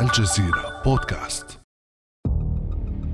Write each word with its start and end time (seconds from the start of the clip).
الجزيرة 0.00 0.82
بودكاست. 0.84 1.46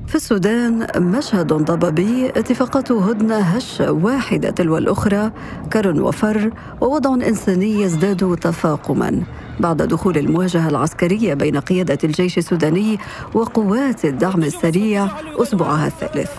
في 0.07 0.15
السودان 0.15 0.87
مشهد 0.97 1.53
ضبابي 1.53 2.29
اتفاقات 2.29 2.93
هدنة 2.93 3.39
هشة 3.39 3.93
واحدة 3.93 4.51
تلو 4.51 4.79
الأخرى 4.79 5.33
كر 5.73 6.03
وفر 6.03 6.53
ووضع 6.81 7.15
إنساني 7.15 7.81
يزداد 7.81 8.37
تفاقما. 8.37 9.23
بعد 9.61 9.83
دخول 9.83 10.19
المواجهة 10.19 10.69
العسكرية 10.69 11.35
بين 11.35 11.57
قيادة 11.57 11.99
الجيش 12.05 12.39
السوداني 12.39 12.99
وقوات 13.35 14.05
الدعم 14.05 14.43
السريع 14.43 15.09
أسبوعها 15.43 15.87
الثالث. 15.87 16.31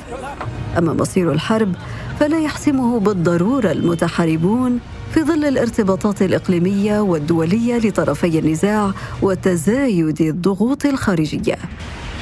أما 0.78 0.94
مصير 0.94 1.32
الحرب 1.32 1.76
فلا 2.20 2.40
يحسمه 2.40 3.00
بالضرورة 3.00 3.72
المتحاربون 3.72 4.80
في 5.14 5.24
ظل 5.24 5.46
الارتباطات 5.46 6.22
الإقليمية 6.22 7.00
والدولية 7.00 7.78
لطرفي 7.78 8.40
النزاع 8.40 8.92
وتزايد 9.22 10.22
الضغوط 10.22 10.86
الخارجية 10.86 11.56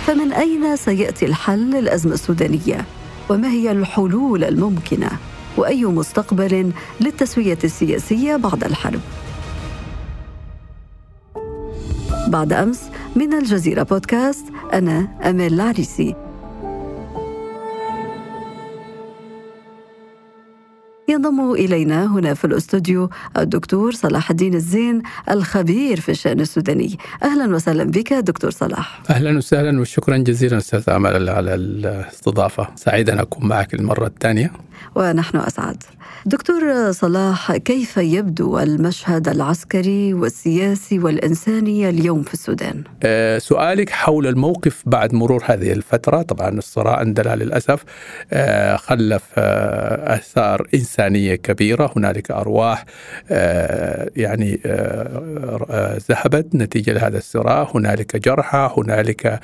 فمن 0.05 0.33
أين 0.33 0.75
سيأتي 0.75 1.25
الحل 1.25 1.69
للأزمة 1.69 2.13
السودانية؟ 2.13 2.85
وما 3.29 3.47
هي 3.51 3.71
الحلول 3.71 4.43
الممكنة؟ 4.43 5.09
وأي 5.57 5.85
مستقبل 5.85 6.71
للتسوية 7.01 7.57
السياسية 7.63 8.35
بعد 8.35 8.63
الحرب؟ 8.63 8.99
بعد 12.27 12.53
أمس 12.53 12.81
من 13.15 13.33
الجزيرة 13.33 13.83
بودكاست 13.83 14.45
أنا 14.73 15.07
أمال 15.29 15.53
العريسي 15.53 16.15
ينضم 21.07 21.51
إلينا 21.51 22.05
هنا 22.05 22.33
في 22.33 22.45
الأستوديو 22.45 23.09
الدكتور 23.37 23.91
صلاح 23.91 24.29
الدين 24.29 24.53
الزين 24.53 25.01
الخبير 25.31 25.99
في 25.99 26.09
الشأن 26.09 26.39
السوداني. 26.39 26.97
أهلا 27.23 27.55
وسهلا 27.55 27.83
بك 27.83 28.13
دكتور 28.13 28.51
صلاح. 28.51 29.01
أهلا 29.09 29.37
وسهلا 29.37 29.81
وشكرا 29.81 30.17
جزيلا 30.17 30.57
أستاذ 30.57 30.89
أمل 30.89 31.29
على 31.29 31.55
الاستضافة. 31.55 32.67
سعيد 32.75 33.09
أن 33.09 33.19
أكون 33.19 33.47
معك 33.47 33.73
المرة 33.73 34.07
الثانية. 34.07 34.51
ونحن 34.95 35.37
أسعد. 35.37 35.83
دكتور 36.25 36.91
صلاح 36.91 37.55
كيف 37.55 37.97
يبدو 37.97 38.59
المشهد 38.59 39.27
العسكري 39.27 40.13
والسياسي 40.13 40.99
والإنساني 40.99 41.89
اليوم 41.89 42.23
في 42.23 42.33
السودان؟ 42.33 42.83
أه 43.03 43.37
سؤالك 43.37 43.89
حول 43.89 44.27
الموقف 44.27 44.83
بعد 44.85 45.13
مرور 45.13 45.43
هذه 45.45 45.71
الفترة. 45.71 46.21
طبعا 46.21 46.49
الصراع 46.49 46.99
عندنا 46.99 47.35
للأسف 47.35 47.83
أه 48.33 48.75
خلف 48.75 49.23
أه 49.37 50.15
آثار 50.15 50.67
إنسانية 50.73 50.94
كبيرة 51.35 51.93
هنالك 51.95 52.31
أرواح 52.31 52.85
أه 53.31 54.09
يعني 54.15 54.59
أه, 54.65 55.65
آه، 55.69 55.97
ذهبت 56.09 56.55
نتيجة 56.55 56.93
لهذا 56.93 57.17
الصراع 57.17 57.71
هنالك 57.75 58.15
جرحى 58.15 58.73
هنالك 58.77 59.39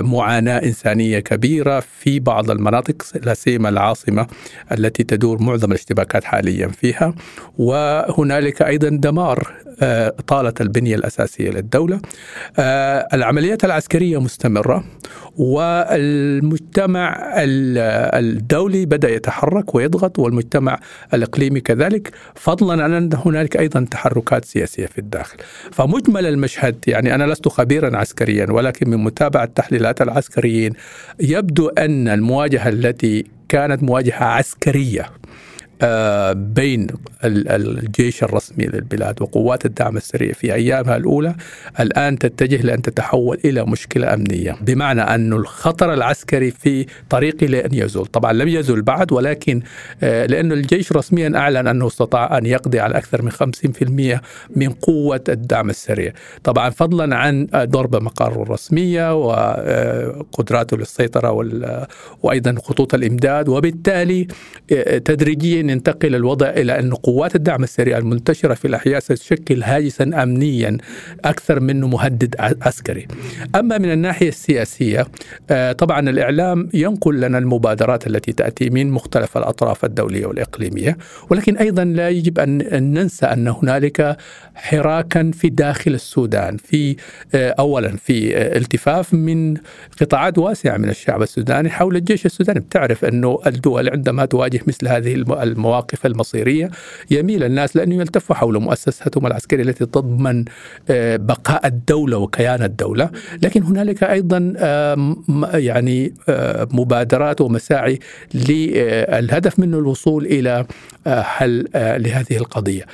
معاناة 0.00 0.58
إنسانية 0.58 1.18
كبيرة 1.18 1.80
في 1.80 2.20
بعض 2.20 2.50
المناطق 2.50 3.02
لا 3.24 3.34
سيما 3.34 3.68
العاصمة 3.68 4.26
التي 4.72 5.04
تدور 5.04 5.42
معظم 5.42 5.68
الاشتباكات 5.72 6.24
حاليا 6.24 6.68
فيها 6.68 7.14
وهنالك 7.58 8.62
أيضا 8.62 8.88
دمار 8.88 9.38
آه، 9.66 9.71
طالت 10.26 10.60
البنية 10.60 10.94
الأساسية 10.94 11.50
للدولة. 11.50 12.00
آه، 12.58 13.08
العمليات 13.12 13.64
العسكرية 13.64 14.20
مستمرة 14.20 14.84
والمجتمع 15.36 17.32
الدولي 17.36 18.86
بدأ 18.86 19.10
يتحرك 19.10 19.74
ويضغط 19.74 20.18
والمجتمع 20.18 20.78
الإقليمي 21.14 21.60
كذلك 21.60 22.10
فضلا 22.34 22.84
عن 22.84 22.92
أن 22.92 23.10
هنالك 23.14 23.56
أيضا 23.56 23.86
تحركات 23.90 24.44
سياسية 24.44 24.86
في 24.86 24.98
الداخل. 24.98 25.36
فمجمل 25.72 26.26
المشهد 26.26 26.76
يعني 26.86 27.14
أنا 27.14 27.24
لست 27.24 27.48
خبيرا 27.48 27.96
عسكريا 27.96 28.46
ولكن 28.50 28.90
من 28.90 28.96
متابعة 28.96 29.44
تحليلات 29.44 30.02
العسكريين 30.02 30.72
يبدو 31.20 31.68
أن 31.68 32.08
المواجهة 32.08 32.68
التي 32.68 33.24
كانت 33.48 33.82
مواجهة 33.82 34.24
عسكرية 34.24 35.02
آه، 35.02 35.10
بين 36.32 36.86
الجيش 37.24 38.22
الرسمي 38.22 38.64
للبلاد 38.64 39.22
وقوات 39.22 39.66
الدعم 39.66 39.96
السريع 39.96 40.32
في 40.32 40.54
أيامها 40.54 40.96
الأولى 40.96 41.34
الآن 41.80 42.18
تتجه 42.18 42.62
لأن 42.62 42.82
تتحول 42.82 43.38
إلى 43.44 43.64
مشكلة 43.64 44.14
أمنية، 44.14 44.56
بمعنى 44.60 45.00
أن 45.00 45.32
الخطر 45.32 45.94
العسكري 45.94 46.50
في 46.50 46.86
طريقه 47.10 47.46
لأن 47.46 47.74
يزول، 47.74 48.06
طبعا 48.06 48.32
لم 48.32 48.48
يزل 48.48 48.82
بعد 48.82 49.12
ولكن 49.12 49.62
آه، 50.02 50.26
لأن 50.26 50.52
الجيش 50.52 50.92
رسميا 50.92 51.32
أعلن 51.36 51.66
أنه 51.66 51.86
استطاع 51.86 52.38
أن 52.38 52.46
يقضي 52.46 52.80
على 52.80 52.96
أكثر 52.96 53.22
من 53.22 53.30
50% 53.30 54.20
من 54.56 54.68
قوة 54.68 55.24
الدعم 55.28 55.70
السريع، 55.70 56.12
طبعا 56.44 56.70
فضلا 56.70 57.16
عن 57.16 57.46
ضرب 57.54 57.96
مقاره 57.96 58.42
الرسمية 58.42 59.14
وقدراته 59.16 60.76
للسيطرة 60.76 61.32
وأيضا 62.22 62.54
خطوط 62.64 62.94
الإمداد 62.94 63.48
وبالتالي 63.48 64.26
آه، 64.72 64.98
تدريجيا 64.98 65.71
ينتقل 65.72 66.14
الوضع 66.14 66.50
إلى 66.50 66.78
أن 66.78 66.94
قوات 66.94 67.36
الدعم 67.36 67.62
السريع 67.62 67.98
المنتشرة 67.98 68.54
في 68.54 68.64
الأحياء 68.64 69.00
ستشكل 69.00 69.62
هاجسا 69.62 70.04
أمنيا 70.22 70.78
أكثر 71.24 71.60
منه 71.60 71.88
مهدد 71.88 72.34
عسكري. 72.62 73.06
أما 73.54 73.78
من 73.78 73.92
الناحية 73.92 74.28
السياسية 74.28 75.06
آه، 75.50 75.72
طبعا 75.72 76.10
الإعلام 76.10 76.68
ينقل 76.74 77.20
لنا 77.20 77.38
المبادرات 77.38 78.06
التي 78.06 78.32
تأتي 78.32 78.70
من 78.70 78.90
مختلف 78.90 79.38
الأطراف 79.38 79.84
الدولية 79.84 80.26
والإقليمية 80.26 80.96
ولكن 81.30 81.56
أيضا 81.56 81.84
لا 81.84 82.08
يجب 82.08 82.38
أن 82.38 82.58
ننسى 82.94 83.26
أن 83.26 83.48
هنالك 83.48 84.16
حراكا 84.54 85.30
في 85.34 85.48
داخل 85.48 85.94
السودان 85.94 86.56
في 86.56 86.96
آه، 87.34 87.54
أولا 87.58 87.96
في 87.96 88.36
آه، 88.36 88.58
التفاف 88.58 89.14
من 89.14 89.54
قطاعات 90.00 90.38
واسعة 90.38 90.76
من 90.76 90.88
الشعب 90.88 91.22
السوداني 91.22 91.70
حول 91.70 91.96
الجيش 91.96 92.26
السوداني. 92.26 92.60
بتعرف 92.60 93.04
أنه 93.04 93.38
الدول 93.46 93.88
عندما 93.88 94.24
تواجه 94.24 94.60
مثل 94.66 94.88
هذه 94.88 95.14
المواقف 95.62 96.06
المصيرية. 96.06 96.70
يميل 97.10 97.44
الناس 97.44 97.76
لأنه 97.76 97.94
يلتفوا 97.94 98.36
حول 98.36 98.60
مؤسساتهم 98.60 99.26
العسكرية 99.26 99.62
التي 99.62 99.86
تضمن 99.86 100.44
آه، 100.90 101.16
بقاء 101.16 101.66
الدولة 101.66 102.16
وكيان 102.16 102.62
الدولة. 102.62 103.10
لكن 103.42 103.62
هنالك 103.62 104.04
أيضا 104.04 104.38
يعني 105.54 106.14
آه، 106.28 106.68
مبادرات 106.72 107.40
ومساعي 107.40 107.98
للهدف 108.34 109.58
منه 109.58 109.78
الوصول 109.78 110.26
إلى 110.26 110.66
آه، 111.06 111.22
حل 111.22 111.68
لهذه 111.74 112.36
القضية. 112.36 112.86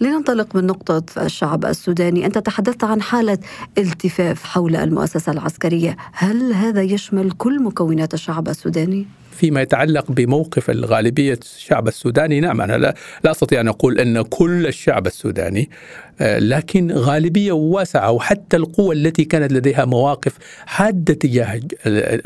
لننطلق 0.00 0.56
من 0.56 0.66
نقطة 0.66 1.02
الشعب 1.24 1.64
السوداني. 1.64 2.26
أنت 2.26 2.38
تحدثت 2.38 2.84
عن 2.84 3.02
حالة 3.02 3.38
التفاف 3.78 4.44
حول 4.44 4.76
المؤسسة 4.76 5.32
العسكرية. 5.32 5.96
هل 6.12 6.52
هذا 6.52 6.82
يشمل 6.82 7.30
كل 7.30 7.62
مكونات 7.62 8.14
الشعب 8.14 8.48
السوداني؟ 8.48 9.19
فيما 9.40 9.62
يتعلق 9.62 10.12
بموقف 10.12 10.70
الغالبية 10.70 11.38
الشعب 11.56 11.88
السوداني. 11.88 12.40
نعم 12.40 12.60
أنا 12.60 12.76
لا, 12.76 12.94
لا 13.24 13.30
أستطيع 13.30 13.60
أن 13.60 13.68
أقول 13.68 14.00
أن 14.00 14.22
كل 14.22 14.66
الشعب 14.66 15.06
السوداني 15.06 15.70
آه، 16.20 16.38
لكن 16.38 16.92
غالبية 16.92 17.52
واسعة 17.52 18.10
وحتى 18.10 18.56
القوى 18.56 18.94
التي 18.94 19.24
كانت 19.24 19.52
لديها 19.52 19.84
مواقف 19.84 20.38
حادة 20.66 21.14
تجاه 21.14 21.60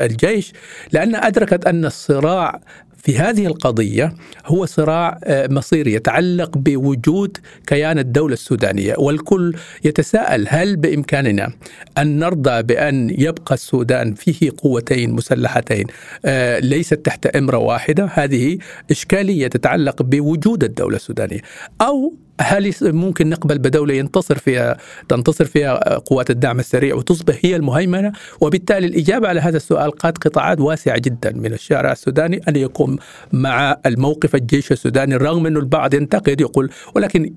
الجيش 0.01 0.53
لأن 0.91 1.15
أدركت 1.15 1.67
أن 1.67 1.85
الصراع 1.85 2.61
في 3.05 3.17
هذه 3.17 3.45
القضية 3.45 4.13
هو 4.45 4.65
صراع 4.65 5.19
آه، 5.23 5.47
مصيري 5.47 5.93
يتعلق 5.93 6.57
بوجود 6.57 7.37
كيان 7.67 7.99
الدولة 7.99 8.33
السودانية 8.33 8.95
والكل 8.97 9.55
يتساءل 9.83 10.45
هل 10.49 10.75
بإمكاننا 10.75 11.51
أن 11.97 12.19
نرضى 12.19 12.63
بأن 12.63 13.09
يبقى 13.09 13.55
السودان 13.55 14.13
فيه 14.13 14.51
قوتين 14.57 15.11
مسلحتين 15.11 15.85
آه، 16.25 16.59
ليست 16.59 16.93
تحت 16.93 17.25
إمرة 17.25 17.57
واحدة 17.57 18.09
هذه 18.13 18.57
إشكالية 18.91 19.47
تتعلق 19.47 20.01
بوجود 20.01 20.63
الدولة 20.63 20.95
السودانية 20.95 21.41
أو 21.81 22.13
هل 22.41 22.73
ممكن 22.81 23.29
نقبل 23.29 23.57
بدولة 23.57 23.93
ينتصر 23.93 24.37
فيها 24.37 24.77
تنتصر 25.09 25.45
فيها 25.45 25.97
قوات 25.97 26.29
الدعم 26.29 26.59
السريع 26.59 26.95
وتصبح 26.95 27.35
هي 27.41 27.55
المهيمنة؟ 27.55 28.11
وبالتالي 28.41 28.87
الإجابة 28.87 29.27
على 29.27 29.39
هذا 29.39 29.57
السؤال 29.57 29.91
قد 29.91 30.17
قطاعات 30.17 30.59
واسعة 30.59 30.97
جدا 30.97 31.31
من 31.31 31.53
الشارع 31.53 31.91
السوداني 31.91 32.41
أن 32.47 32.55
يقوم 32.55 32.97
مع 33.33 33.77
الموقف 33.85 34.35
الجيش 34.35 34.71
السوداني 34.71 35.15
رغم 35.15 35.45
أنه 35.45 35.59
البعض 35.59 35.93
ينتقد 35.93 36.41
يقول 36.41 36.69
ولكن 36.95 37.33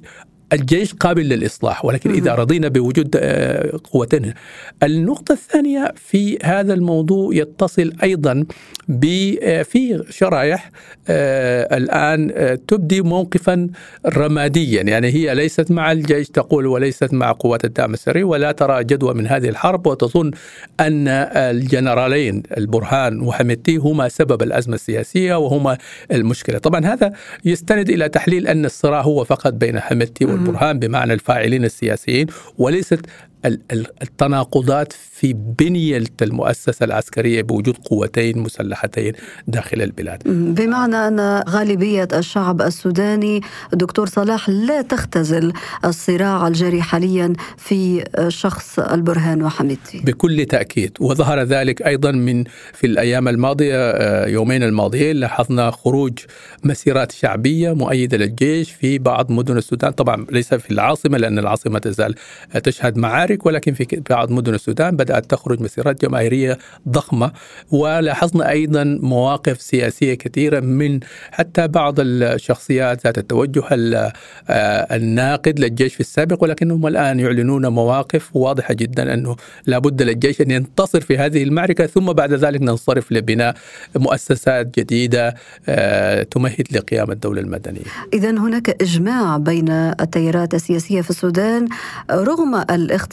الجيش 0.52 0.94
قابل 0.94 1.28
للإصلاح 1.28 1.84
ولكن 1.84 2.10
إذا 2.10 2.34
رضينا 2.34 2.68
بوجود 2.68 3.16
آه، 3.16 3.80
قوتين. 3.92 4.34
النقطة 4.82 5.32
الثانية 5.32 5.94
في 5.96 6.38
هذا 6.42 6.74
الموضوع 6.74 7.34
يتصل 7.34 7.92
أيضا 8.02 8.44
آه، 9.42 9.62
في 9.62 10.04
شرائح 10.10 10.70
آه، 11.08 11.76
الآن 11.76 12.32
تبدي 12.68 13.02
موقفا 13.02 13.68
رماديا. 14.06 14.82
يعني 14.82 15.08
هي 15.08 15.34
ليست 15.34 15.70
مع 15.70 15.92
الجيش 15.92 16.28
تقول 16.28 16.66
وليست 16.66 17.14
مع 17.14 17.32
قوات 17.32 17.64
الدعم 17.64 17.94
السري 17.94 18.22
ولا 18.22 18.52
ترى 18.52 18.84
جدوى 18.84 19.14
من 19.14 19.26
هذه 19.26 19.48
الحرب 19.48 19.86
وتظن 19.86 20.30
أن 20.80 21.08
الجنرالين 21.08 22.42
البرهان 22.56 23.20
وحميتي 23.20 23.76
هما 23.76 24.08
سبب 24.08 24.42
الأزمة 24.42 24.74
السياسية 24.74 25.34
وهما 25.34 25.78
المشكلة. 26.12 26.58
طبعا 26.58 26.86
هذا 26.86 27.12
يستند 27.44 27.90
إلى 27.90 28.08
تحليل 28.08 28.46
أن 28.46 28.64
الصراع 28.64 29.00
هو 29.00 29.24
فقط 29.24 29.52
بين 29.52 29.80
حميتي 29.80 30.24
والبرهان 30.38 30.78
بمعنى 30.78 31.12
الفاعلين 31.12 31.64
السياسيين 31.64 32.26
وليست 32.58 33.00
التناقضات 34.02 34.92
في 34.92 35.32
بنية 35.32 36.02
المؤسسة 36.22 36.84
العسكرية 36.84 37.42
بوجود 37.42 37.76
قوتين 37.76 38.38
مسلحتين 38.38 39.12
داخل 39.48 39.82
البلاد. 39.82 40.22
بمعنى 40.54 40.96
أن 40.96 41.42
غالبية 41.48 42.08
الشعب 42.14 42.62
السوداني 42.62 43.40
دكتور 43.72 44.06
صلاح 44.06 44.48
لا 44.48 44.82
تختزل 44.82 45.52
الصراع 45.84 46.48
الجاري 46.48 46.82
حاليا 46.82 47.32
في 47.56 48.04
شخص 48.28 48.78
البرهان 48.78 49.42
وحميدتي 49.42 50.00
بكل 50.04 50.44
تأكيد. 50.44 50.96
وظهر 51.00 51.42
ذلك 51.42 51.82
أيضا 51.82 52.10
من 52.10 52.44
في 52.72 52.86
الأيام 52.86 53.28
الماضية 53.28 53.76
آه، 53.76 54.26
يومين 54.26 54.62
الماضيين 54.62 55.16
لاحظنا 55.16 55.70
خروج 55.70 56.18
مسيرات 56.64 57.12
شعبية 57.12 57.72
مؤيدة 57.72 58.16
للجيش 58.16 58.70
في 58.70 58.98
بعض 58.98 59.32
مدن 59.32 59.56
السودان. 59.56 59.90
طبعا 59.90 60.26
ليس 60.30 60.54
في 60.54 60.70
العاصمة 60.70 61.18
لأن 61.18 61.38
العاصمة 61.38 61.78
تزال 61.78 62.14
تشهد 62.64 62.96
معارك. 62.96 63.27
ولكن 63.46 63.74
في 63.74 64.02
بعض 64.10 64.30
مدن 64.30 64.54
السودان 64.54 64.96
بدأت 64.96 65.30
تخرج 65.30 65.60
مسيرات 65.60 66.02
جماهيرية 66.02 66.58
ضخمة 66.88 67.32
ولاحظنا 67.70 68.50
أيضا 68.50 68.84
مواقف 69.02 69.60
سياسية 69.60 70.14
كثيرة 70.14 70.60
من 70.60 71.00
حتى 71.30 71.68
بعض 71.68 71.94
الشخصيات 71.98 73.04
ذات 73.04 73.18
التوجه 73.18 73.62
آه، 73.70 74.96
الناقد 74.96 75.60
للجيش 75.60 75.94
في 75.94 76.00
السابق 76.00 76.42
ولكنهم 76.42 76.86
الآن 76.86 77.20
يعلنون 77.20 77.66
مواقف 77.66 78.36
واضحة 78.36 78.74
جدا 78.74 79.14
أنه 79.14 79.36
لابد 79.66 80.02
للجيش 80.02 80.40
أن 80.40 80.50
ينتصر 80.50 81.00
في 81.00 81.18
هذه 81.18 81.42
المعركة 81.42 81.86
ثم 81.86 82.12
بعد 82.12 82.32
ذلك 82.32 82.62
ننصرف 82.62 83.12
لبناء 83.12 83.54
مؤسسات 83.96 84.78
جديدة 84.78 85.34
آه، 85.68 86.22
تمهد 86.22 86.66
لقيام 86.70 87.10
الدولة 87.10 87.40
المدنية. 87.40 87.82
إذا 88.12 88.30
هناك 88.30 88.82
إجماع 88.82 89.36
بين 89.36 89.68
التيارات 89.70 90.54
السياسية 90.54 91.00
في 91.00 91.10
السودان 91.10 91.68
رغم 92.10 92.54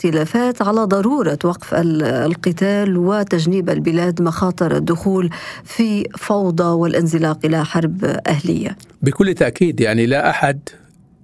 الاختلافات 0.06 0.62
على 0.62 0.82
ضرورة 0.82 1.40
وقف 1.44 1.74
القتال 1.74 2.98
وتجنيب 2.98 3.70
البلاد 3.70 4.22
مخاطر 4.22 4.76
الدخول 4.76 5.30
في 5.64 6.04
فوضى 6.18 6.64
والانزلاق 6.64 7.46
إلى 7.46 7.66
حرب 7.66 8.04
أهلية. 8.28 8.78
بكل 9.02 9.34
تأكيد 9.34 9.82
يعني 9.82 10.06
لا 10.06 10.30
أحد 10.30 10.70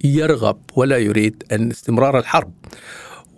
يرغب 0.03 0.57
ولا 0.75 0.97
يريد 0.97 1.43
أن 1.51 1.71
استمرار 1.71 2.19
الحرب. 2.19 2.51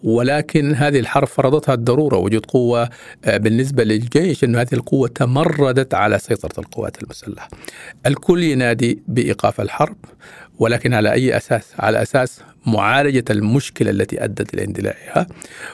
ولكن 0.04 0.76
هذه 0.76 1.00
الحرب 1.00 1.28
فرضتها 1.28 1.74
الضرورة 1.74 2.18
وجود 2.18 2.46
قوة 2.46 2.90
آه، 3.26 3.38
بالنسبة 3.38 3.84
للجيش 3.84 4.44
إنه 4.44 4.62
هذه 4.62 4.74
القوة 4.74 5.08
تمردت 5.08 5.94
على 5.94 6.20
سيطرة 6.20 6.60
القوات 6.60 7.04
المسلحة. 7.04 7.50
الكل 8.06 8.44
ينادي 8.44 9.04
بإيقاف 9.08 9.62
الحرب 9.62 9.96
ولكن 10.64 10.94
على 10.94 11.12
أي 11.12 11.38
أساس؟ 11.38 11.64
على 11.80 12.02
أساس 12.02 12.40
معالجة 12.66 13.24
المشكلة 13.30 13.90
التي 13.90 14.24
أدت 14.24 14.54
إلى 14.54 14.64
اندلاعها. 14.64 15.28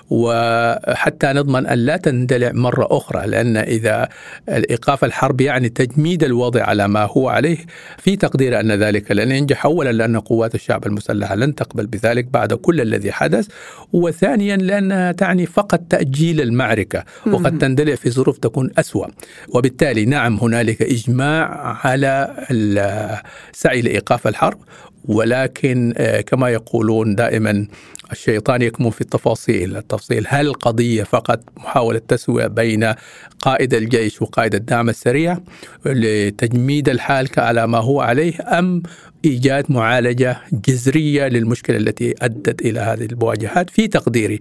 وحتى 0.10 1.28
نضمن 1.28 1.68
أن 1.68 1.78
لا 1.78 1.98
تندلع 1.98 2.52
مرة 2.54 2.88
أخرى 2.92 3.28
لأن 3.28 3.58
إذا 3.58 4.10
إيقاف 4.50 5.06
الحرب 5.06 5.42
يعني 5.42 5.70
تجميد 5.70 6.24
الوضع 6.24 6.64
على 6.64 6.88
ما 6.88 7.04
هو 7.06 7.30
عليه 7.30 7.58
في 7.98 8.16
تقدير 8.16 8.60
أن 8.60 8.72
ذلك 8.72 9.12
لن 9.12 9.32
ينجح 9.32 9.66
أولا 9.66 9.92
لأن 9.92 10.20
قوات 10.20 10.56
الشعب 10.56 10.86
المسلحة 10.86 11.36
لن 11.36 11.56
تقبل 11.56 11.88
بذلك 11.88 12.26
بعد 12.26 12.54
كل 12.54 12.82
الذي 12.82 13.12
حدث 13.12 13.48
وثانيا 13.94 14.58
لأنها 14.58 15.12
تعني 15.12 15.46
فقط 15.46 15.80
تأجيل 15.90 16.42
المعركة 16.42 17.04
وقد 17.28 17.58
تندلع 17.58 17.96
في 17.96 18.10
ظروف 18.10 18.38
تكون 18.38 18.70
أسوأ. 18.78 19.08
وبالتالي 19.50 20.06
نعم 20.06 20.38
هنالك 20.38 20.82
إجماع 20.82 21.78
على 21.86 22.36
السعي 22.52 23.82
لإيقاف 23.82 24.28
الحرب 24.28 24.58
ولكن 25.06 25.94
آه، 25.98 26.22
كما 26.22 26.50
يقولون 26.50 27.16
دائما 27.16 27.68
الشيطان 28.12 28.62
يكمن 28.62 28.90
في 28.90 29.02
التفاصيل 29.02 29.78
التفصيل 29.78 30.26
هل 30.28 30.48
القضية 30.48 31.04
فقط 31.04 31.40
محاولة 31.58 32.02
تسوية 32.08 32.48
بين 32.48 32.94
قائد 33.40 33.74
الجيش 33.74 34.22
وقائد 34.22 34.56
الدعم 34.56 34.90
السريع 34.90 35.38
لتجميد 35.86 36.90
الحال 36.90 37.30
على 37.38 37.68
ما 37.68 37.78
هو 37.78 38.02
عليه 38.02 38.60
أم 38.60 38.84
إيجاد 39.26 39.72
معالجة 39.72 40.38
جذرية 40.52 41.28
للمشكلة 41.28 41.78
التي 41.78 42.16
أدت 42.22 42.62
إلى 42.62 42.80
هذه 42.80 43.06
المواجهات؟ 43.06 43.70
في 43.70 43.88
تقديري 43.88 44.40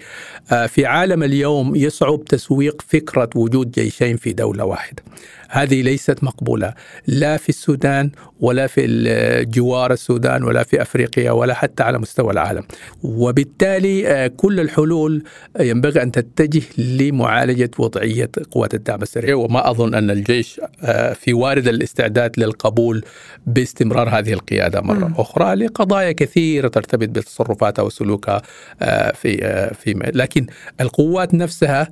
آه، 0.53 0.67
في 0.67 0.87
عالم 0.87 1.23
اليوم 1.23 1.77
يصعب 1.77 2.25
تسويق 2.25 2.83
فكرة 2.89 3.31
وجود 3.35 3.71
جيشين 3.71 4.17
في 4.17 4.33
دولة 4.33 4.65
واحدة. 4.65 5.03
هذه 5.49 5.83
ليست 5.83 6.25
مقبولة 6.25 6.75
لا 7.07 7.37
في 7.37 7.49
السودان 7.49 8.11
ولا 8.41 8.67
في 8.67 9.45
جوار 9.45 9.93
السودان 9.93 10.45
ولا 10.45 10.63
في 10.63 10.83
أفريقيا 10.83 11.31
ولا 11.31 11.55
حتى 11.55 11.83
على 11.83 11.99
مستوى 11.99 12.33
العالم. 12.33 12.63
وبالتالي 13.03 14.09
آه، 14.09 14.27
كل 14.27 14.61
الحلول 14.61 15.23
ينبغي 15.61 16.03
أن 16.03 16.13
تتجه 16.13 16.63
لمعالجة 16.79 17.71
وضعية 17.79 18.31
قوات 18.51 18.75
الدعم 18.75 19.03
السريع. 19.03 19.35
وما 19.35 19.71
أظن 19.71 19.95
أن 19.95 20.11
الجيش 20.11 20.61
آه، 20.83 21.13
في 21.13 21.33
وارد 21.33 21.69
الاستعداد 21.69 22.41
للقبول 22.41 23.05
باستمرار 23.47 24.09
هذه 24.09 24.33
القيادة 24.33 24.81
مرة 24.81 25.07
م. 25.07 25.15
أخرى 25.19 25.55
لقضايا 25.55 26.13
كثيرة 26.13 26.69
ترتبط 26.69 27.09
بتصرفاتها 27.09 27.83
وسلوكها 27.83 28.43
آه، 28.83 29.13
في 29.13 29.39
في 29.75 30.11
لكن 30.15 30.47
القوات 30.81 31.35
نفسها 31.35 31.89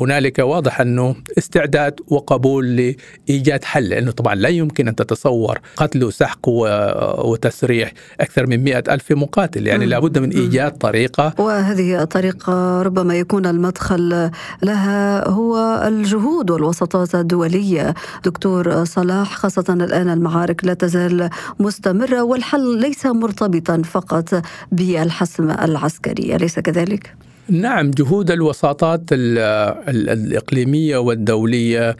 هنالك 0.00 0.38
واضح 0.38 0.80
أنه 0.80 1.16
استعداد 1.38 2.00
وقبول 2.08 2.31
قبول 2.32 2.94
لإيجاد 3.28 3.64
حل 3.64 3.88
لأنه 3.88 4.10
طبعا 4.10 4.34
لا 4.34 4.48
يمكن 4.48 4.88
أن 4.88 4.94
تتصور 4.94 5.60
قتل 5.76 6.04
وسحق 6.04 6.48
وتسريح 6.48 7.92
أكثر 8.20 8.46
من 8.46 8.64
مئة 8.64 8.94
ألف 8.94 9.12
مقاتل 9.12 9.66
يعني 9.66 9.86
لابد 9.86 10.18
من 10.18 10.30
إيجاد 10.30 10.72
طريقة. 10.78 11.34
وهذه 11.38 12.02
الطريقة 12.02 12.82
ربما 12.82 13.14
يكون 13.14 13.46
المدخل 13.46 14.30
لها 14.62 15.28
هو 15.28 15.82
الجهود 15.88 16.50
والوساطات 16.50 17.14
الدولية. 17.14 17.94
دكتور 18.24 18.84
صلاح 18.84 19.36
خاصة 19.36 19.64
الآن 19.68 20.08
المعارك 20.08 20.64
لا 20.64 20.74
تزال 20.74 21.30
مستمرة 21.60 22.22
والحل 22.22 22.78
ليس 22.80 23.06
مرتبطا 23.06 23.82
فقط 23.82 24.42
بالحسم 24.72 25.50
العسكري 25.50 26.36
أليس 26.36 26.58
كذلك؟ 26.58 27.14
نعم 27.48 27.90
جهود 27.90 28.30
الوساطات 28.30 29.00
الإقليمية 29.12 30.96
والدولية 30.96 31.96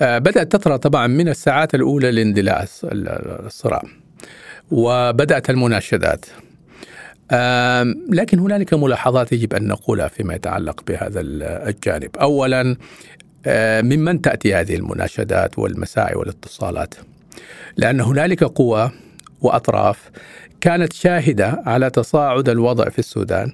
آه، 0.00 0.18
بدأت 0.18 0.52
تطرأ 0.52 0.76
طبعا 0.76 1.06
من 1.06 1.28
الساعات 1.28 1.74
الأولى 1.74 2.10
لاندلاع 2.10 2.66
الصراع 2.84 3.82
وبدأت 4.70 5.50
المناشدات. 5.50 6.26
لكن 8.10 8.38
هنالك 8.38 8.74
ملاحظات 8.74 9.32
يجب 9.32 9.54
أن 9.54 9.68
نقولها 9.68 10.08
فيما 10.08 10.34
يتعلق 10.34 10.84
بهذا 10.86 11.20
الجانب. 11.20 12.16
أولا 12.16 12.76
آه، 13.46 13.80
ممن 13.80 14.20
تأتي 14.20 14.54
هذه 14.54 14.74
المناشدات 14.74 15.58
والمساعي 15.58 16.14
والاتصالات؟ 16.14 16.94
لأن 17.76 18.00
هنالك 18.00 18.44
قوى 18.44 18.90
وأطراف 19.40 20.10
كانت 20.60 20.92
شاهدة 20.92 21.62
على 21.66 21.90
تصاعد 21.90 22.48
الوضع 22.48 22.88
في 22.88 22.98
السودان. 22.98 23.52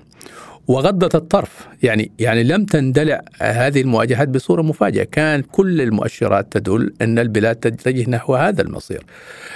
وغضت 0.69 1.15
الطرف. 1.15 1.69
يعني 1.83 2.11
يعني 2.19 2.45
لم 2.45 2.65
تندلع 2.65 3.23
هذه 3.41 3.81
المواجهات 3.81 4.29
بصورة 4.29 4.63
مفاجئة، 4.63 5.05
كان 5.05 5.43
كل 5.43 5.81
المؤشرات 5.81 6.53
تدل 6.53 6.95
أن 7.03 7.19
البلاد 7.19 7.57
تتجه 7.57 8.11
نحو 8.11 8.35
هذا 8.35 8.63
المصير. 8.63 9.05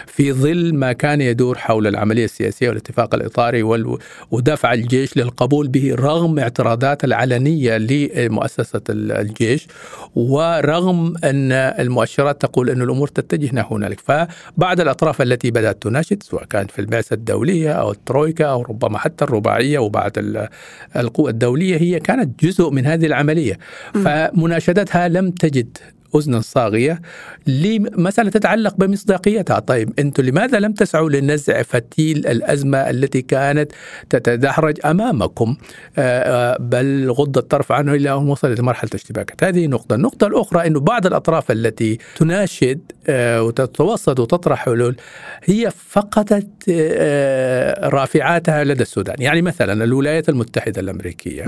في 0.06 0.32
ظل 0.32 0.74
ما 0.74 0.92
كان 0.92 1.20
يدور 1.20 1.58
حول 1.58 1.86
العملية 1.86 2.24
السياسية 2.24 2.68
والاتفاق 2.68 3.14
الإطاري 3.14 3.62
ودفع 4.30 4.72
الجيش 4.72 5.16
للقبول 5.16 5.68
به 5.68 5.94
رغم 5.94 6.38
اعتراضات 6.38 7.04
العلنية 7.04 7.76
لمؤسسة 7.76 8.80
الجيش 8.90 9.66
ورغم 10.14 11.14
أن 11.24 11.52
المؤشرات 11.52 12.42
تقول 12.42 12.70
أن 12.70 12.82
الأمور 12.82 13.08
تتجه 13.08 13.54
نحو 13.54 13.76
هنالك، 13.76 14.00
فبعد 14.00 14.80
الأطراف 14.80 15.22
التي 15.22 15.50
بدأت 15.50 15.82
تناشد 15.82 16.22
سواء 16.22 16.44
كانت 16.44 16.70
في 16.70 16.78
البعثة 16.78 17.14
الدولية 17.14 17.72
أو 17.72 17.90
الترويكا 17.90 18.46
أو 18.46 18.62
ربما 18.62 18.98
حتى 18.98 19.24
الرباعية 19.24 19.78
وبعد 19.78 20.48
القوى 20.96 21.30
الدولية 21.30 21.76
هي 21.76 22.00
كانت 22.00 22.13
جزء 22.22 22.70
من 22.70 22.86
هذه 22.86 23.06
العملية. 23.06 23.58
فمناشدتها 23.94 25.08
لم 25.08 25.30
تجد 25.30 25.78
أذنا 26.16 26.40
صاغية 26.40 27.00
لمسألة 27.46 28.30
تتعلق 28.30 28.74
بمصداقيتها. 28.76 29.58
طيب 29.58 29.92
أنتم 29.98 30.22
لماذا 30.22 30.58
لم 30.58 30.72
تسعوا 30.72 31.10
لنزع 31.10 31.62
فتيل 31.62 32.26
الأزمة 32.26 32.78
التي 32.78 33.22
كانت 33.22 33.72
تتدحرج 34.10 34.78
أمامكم؟ 34.86 35.56
آه، 35.98 36.54
آه، 36.54 36.56
بل 36.60 37.10
غض 37.10 37.38
الطرف 37.38 37.72
عنه 37.72 37.94
إلى 37.94 38.12
أن 38.12 38.28
وصلت 38.28 38.60
لمرحلة 38.60 38.90
اشتباكات 38.94 39.44
هذه 39.44 39.66
نقطة. 39.66 39.94
النقطة 39.94 40.26
الأخرى 40.26 40.66
أنه 40.66 40.80
بعض 40.80 41.06
الأطراف 41.06 41.50
التي 41.50 41.98
تناشد 42.16 42.80
آه، 43.06 43.42
وتتوسط 43.42 44.20
وتطرح 44.20 44.64
حلول 44.64 44.96
هي 45.44 45.70
فقدت 45.88 46.70
رافعاتها 47.84 48.64
لدى 48.64 48.82
السودان. 48.82 49.16
يعني 49.18 49.42
مثلا 49.42 49.84
الولايات 49.84 50.28
المتحدة 50.28 50.80
الأمريكية 50.80 51.44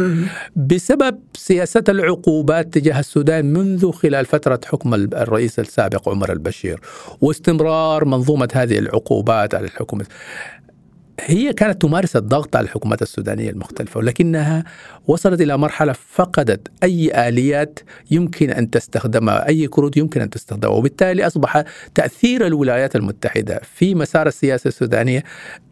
بسبب 0.56 1.18
سياسة 1.35 1.85
العقوبات 1.88 2.75
تجاه 2.75 3.00
السودان 3.00 3.52
منذ 3.52 3.92
خلال 3.92 4.26
فترة 4.26 4.55
فترة 4.56 4.70
حكم 4.70 4.94
الرئيس 4.94 5.58
السابق 5.58 6.08
عمر 6.08 6.32
البشير 6.32 6.80
واستمرار 7.20 8.04
منظومة 8.04 8.48
هذه 8.52 8.78
العقوبات 8.78 9.54
على 9.54 9.64
الحكومة. 9.64 10.06
هي 11.20 11.52
كانت 11.52 11.82
تمارس 11.82 12.16
الضغط 12.16 12.56
على 12.56 12.64
الحكومات 12.64 13.02
السودانية 13.02 13.50
المختلفة 13.50 13.99
ولكنها 13.99 14.64
وصلت 15.06 15.40
إلى 15.40 15.58
مرحلة 15.58 15.94
فقدت 16.12 16.68
أي 16.82 17.28
آليات 17.28 17.78
يمكن 18.11 18.50
أن 18.50 18.70
تستخدمها، 18.70 19.49
أي 19.49 19.66
كروت 19.66 19.96
يمكن 19.96 20.20
أن 20.20 20.30
تستخدمها، 20.30 20.75
وبالتالي 20.75 21.26
أصبح 21.26 21.64
تأثير 21.94 22.46
الولايات 22.46 22.96
المتحدة 22.96 23.61
في 23.75 23.94
مسار 23.94 24.26
السياسة 24.26 24.68
السودانية 24.68 25.25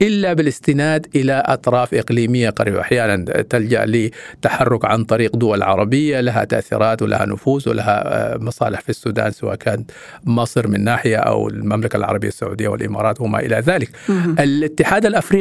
إلا 0.03 0.33
بالاستناد 0.33 1.07
إلى 1.17 1.43
أطراف 1.47 1.95
إقليمية 1.95 2.51
قريبة، 2.51 2.81
أحيانا 2.81 3.43
تلجأ 3.43 3.85
لتحرك 3.87 4.85
عن 4.85 5.05
طريق 5.05 5.37
دول 5.37 5.63
عربية 5.63 6.21
لها 6.21 6.45
تأثيرات 6.45 7.03
ولها 7.03 7.27
نفوذ 7.27 7.69
ولها 7.69 8.37
مصالح 8.39 8.81
في 8.81 8.89
السودان 8.89 9.31
سواء 9.31 9.55
كانت 9.55 9.91
مصر 10.25 10.69
من 10.69 10.85
ناحية 10.85 11.17
أو 11.17 11.49
المملكة 11.49 11.97
العربية 11.97 12.29
السعودية 12.29 12.69
والإمارات 12.69 13.21
وما 13.21 13.39
إلى 13.39 13.57
ذلك. 13.57 13.91
الاتحاد 14.39 15.07
الأفريقي 15.07 15.34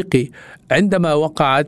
عندما 0.72 1.14
وقعت 1.14 1.68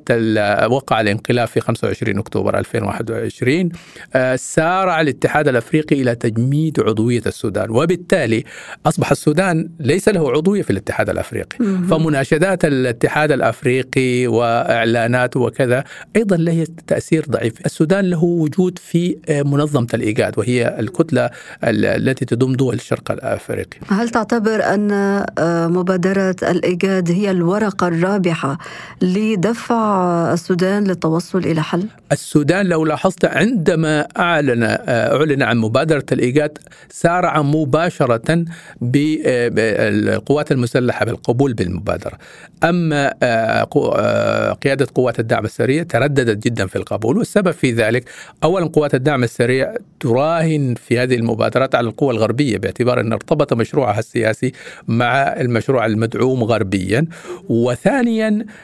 وقع 0.69 1.01
الانقلاب 1.01 1.47
في 1.47 1.59
25 1.59 2.17
أكتوبر 2.17 2.57
2021 2.59 3.69
آه، 4.15 4.35
سارع 4.35 5.01
الاتحاد 5.01 5.47
الأفريقي 5.47 6.01
إلى 6.01 6.15
تجميد 6.15 6.79
عضوية 6.79 7.21
السودان 7.27 7.69
وبالتالي 7.69 8.43
أصبح 8.85 9.11
السودان 9.11 9.69
ليس 9.79 10.09
له 10.09 10.31
عضوية 10.31 10.61
في 10.61 10.69
الاتحاد 10.69 11.09
الأفريقي. 11.09 11.57
فمناشدات 11.89 12.65
الاتحاد 12.65 13.31
الأفريقي 13.31 14.27
واعلاناته 14.27 15.39
وكذا 15.39 15.83
أيضا 16.15 16.37
لها 16.37 16.65
تأثير 16.87 17.25
ضعيف. 17.29 17.65
السودان 17.65 18.05
له 18.05 18.23
وجود 18.23 18.79
في 18.79 19.17
آه، 19.29 19.43
منظمة 19.43 19.87
الإيجاد 19.93 20.39
وهي 20.39 20.79
الكتلة 20.79 21.29
التي 21.63 22.25
تضم 22.25 22.53
دول 22.53 22.75
الشرق 22.75 23.11
الأفريقي. 23.11 23.77
هل 23.87 24.09
تعتبر 24.09 24.63
أن 24.63 24.91
آه، 24.91 25.67
مبادرة 25.67 26.35
الإيجاد 26.43 27.11
هي 27.11 27.31
الورقه 27.31 27.87
الرابحه 28.15 28.57
لدفع 29.01 30.33
السودان 30.33 30.83
للتوصل 30.83 31.37
إلى 31.37 31.63
حل؟ 31.63 31.87
السودان 32.11 32.65
لو 32.65 32.85
لاحظت 32.85 33.25
عندما 33.25 34.07
أعلن 34.17 34.77
أعلن 34.87 35.43
عن 35.43 35.57
مبادرة 35.57 36.05
الإيجاد 36.11 36.57
سارع 36.89 37.41
مباشرة 37.41 38.45
بالقوات 38.81 40.51
المسلحة 40.51 41.05
بالقبول 41.05 41.53
بالمبادرة. 41.53 42.17
أما 42.63 43.13
آه، 43.23 43.67
آه، 43.75 44.53
قيادة 44.53 44.87
قوات 44.95 45.19
الدعم 45.19 45.45
السريع 45.45 45.83
ترددت 45.83 46.43
جدا 46.43 46.67
في 46.67 46.75
القبول 46.75 47.17
والسبب 47.17 47.51
في 47.51 47.71
ذلك 47.71 48.09
اولا 48.43 48.65
قوات 48.65 48.95
الدعم 48.95 49.23
السريع 49.23 49.75
تراهن 49.99 50.75
في 50.87 50.99
هذه 50.99 51.15
المبادرات 51.15 51.75
على 51.75 51.87
القوى 51.87 52.13
الغربية 52.13 52.57
باعتبار 52.57 52.99
أن 52.99 53.13
ارتبط 53.13 53.53
مشروعها 53.53 53.99
السياسي 53.99 54.51
مع 54.87 55.13
المشروع 55.13 55.85
المدعوم 55.85 56.43
غربيا 56.43 57.05
وثانيا 57.49 58.04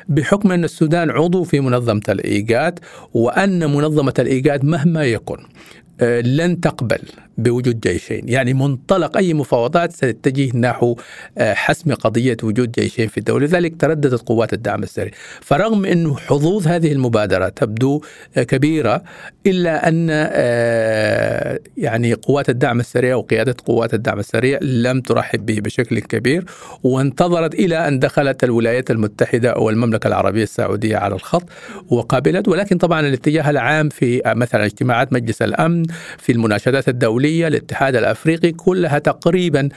بحكم 0.10 0.52
أن 0.52 0.64
السودان 0.64 1.10
عضو 1.10 1.44
في 1.44 1.60
منظمة 1.60 2.02
الإيجاد 2.10 2.80
وأن 3.14 3.72
منظمة 3.72 4.14
الإيجاد 4.20 4.66
مهما 4.66 5.04
يكن 5.04 5.38
لن 6.02 6.60
تقبل 6.60 7.00
بوجود 7.38 7.80
جيشين. 7.80 8.30
يعني 8.30 8.54
منطلق 8.54 9.18
أي 9.18 9.34
مفاوضات 9.34 9.92
ستتجه 9.92 10.58
نحو 10.58 10.96
آه، 11.38 11.54
حسم 11.54 11.94
قضية 11.94 12.38
وجود 12.44 12.72
جيشين 12.72 13.08
في 13.08 13.18
الدولة. 13.18 13.46
لذلك 13.46 13.82
ترددت 13.82 14.22
قوات 14.22 14.54
الدعم 14.54 14.84
السري 14.84 15.12
فرغم 15.42 15.86
أنه 15.86 16.16
حظوظ 16.16 16.68
هذه 16.68 16.92
المبادرة 16.92 17.50
تبدو 17.50 18.02
آه، 18.38 18.44
كبيرة 18.44 19.04
إلا 19.48 19.88
أن 19.88 20.10
يعني 21.78 22.14
قوات 22.14 22.50
الدعم 22.50 22.80
السريع 22.80 23.16
وقيادة 23.16 23.56
قوات 23.66 23.94
الدعم 23.94 24.20
السريع 24.20 24.60
لم 24.62 25.02
ترحب 25.02 25.46
به 25.46 25.60
بشكل 25.60 26.00
كبير 26.00 26.46
وانتظرت 26.84 27.54
إلى 27.54 27.88
أن 27.88 28.00
دخلت 28.00 28.44
الولايات 28.44 28.92
المتحدة 28.92 29.58
والمملكة 29.58 30.08
العربية 30.08 30.44
السعودية 30.44 30.98
على 30.98 31.16
الخط 31.16 31.44
وقابلت. 31.90 32.48
ولكن 32.48 32.78
طبعا 32.78 33.00
الاتجاه 33.00 33.50
العام 33.50 33.90
في 33.90 34.22
مثلا 34.26 34.66
اجتماعات 34.66 35.14
مجلس 35.14 35.42
الأمن 35.42 35.86
في 36.18 36.32
المناشدات 36.32 36.90
الدولية 36.90 37.48
الاتحاد 37.48 37.96
الأفريقي 37.96 38.52
كلها 38.52 39.00
تقريبا 39.00 39.70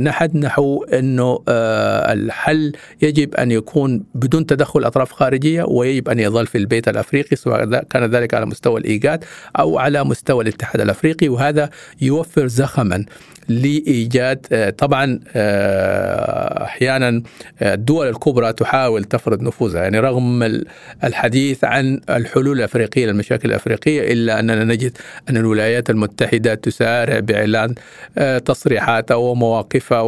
نحد 0.00 0.36
نحو 0.36 0.84
أنه 0.84 1.42
آه، 1.48 2.12
الحل 2.12 2.72
يجب 3.02 3.34
أن 3.34 3.50
يكون 3.50 4.04
بدون 4.14 4.46
تدخل 4.46 4.84
أطراف 4.84 5.12
خارجية 5.12 5.62
ويجب 5.62 6.08
أن 6.08 6.18
يظل 6.20 6.46
في 6.46 6.58
البيت 6.58 6.88
الأفريقي 6.88 7.36
سواء 7.36 7.82
كان 7.82 8.04
ذلك 8.04 8.34
على 8.34 8.46
مستوى 8.46 8.80
الإيجاد 8.80 9.24
أو 9.58 9.78
على 9.78 10.04
مستوى 10.04 10.42
الاتحاد 10.42 10.80
الأفريقي 10.80 11.28
وهذا 11.28 11.70
يوفر 12.00 12.46
زخما. 12.46 13.04
لإيجاد 13.48 14.46
آه، 14.52 14.70
طبعا 14.70 15.20
آه، 15.34 16.64
أحيانا 16.64 17.22
الدول 17.62 18.08
الكبرى 18.08 18.52
تحاول 18.52 19.04
تفرض 19.04 19.42
نفوذها. 19.42 19.82
يعني 19.82 20.00
رغم 20.00 20.62
الحديث 21.04 21.64
عن 21.64 22.00
الحلول 22.10 22.58
الأفريقية 22.58 23.06
للمشاكل 23.06 23.48
الأفريقية 23.48 24.12
إلا 24.12 24.40
أننا 24.40 24.64
نجد 24.64 24.98
أن 25.30 25.36
الولايات 25.36 25.90
المتحدة 25.90 26.54
تسارع 26.54 27.18
بإعلان 27.18 27.74
آه، 28.18 28.38
تصريحاتها 28.38 29.14
ومواقفها 29.14 30.00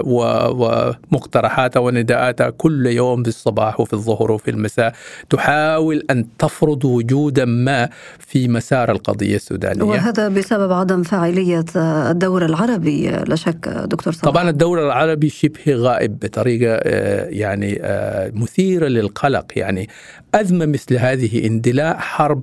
ومقترحاتها 0.00 1.80
ونداءاتها 1.80 2.50
كل 2.50 2.86
يوم 2.86 3.22
في 3.22 3.28
الصباح 3.28 3.80
وفي 3.80 3.92
الظهر 3.92 4.32
وفي 4.32 4.50
المساء. 4.50 4.92
تحاول 5.30 6.02
أن 6.10 6.26
تفرض 6.38 6.84
وجودا 6.84 7.44
ما 7.44 7.88
في 8.18 8.48
مسار 8.48 8.90
القضية 8.90 9.36
السودانية. 9.36 9.82
وهذا 9.82 10.28
بسبب 10.28 10.72
عدم 10.72 11.02
فاعلية 11.02 11.64
الدور 11.76 12.44
العربي 12.44 12.67
العربي 12.68 13.08
لا 13.10 13.36
شك 13.36 13.68
دكتور 13.68 14.12
صلاح. 14.12 14.24
طبعا 14.24 14.50
الدور 14.50 14.86
العربي 14.86 15.28
شبه 15.28 15.74
غائب 15.74 16.18
بطريقة 16.18 16.74
آه، 16.74 17.28
يعني 17.28 17.78
آه، 17.82 18.30
مثيرة 18.34 18.86
للقلق. 18.86 19.46
يعني 19.56 19.88
أزمة 20.34 20.66
مثل 20.66 20.96
هذه 20.96 21.46
اندلاع 21.46 21.98
حرب 21.98 22.42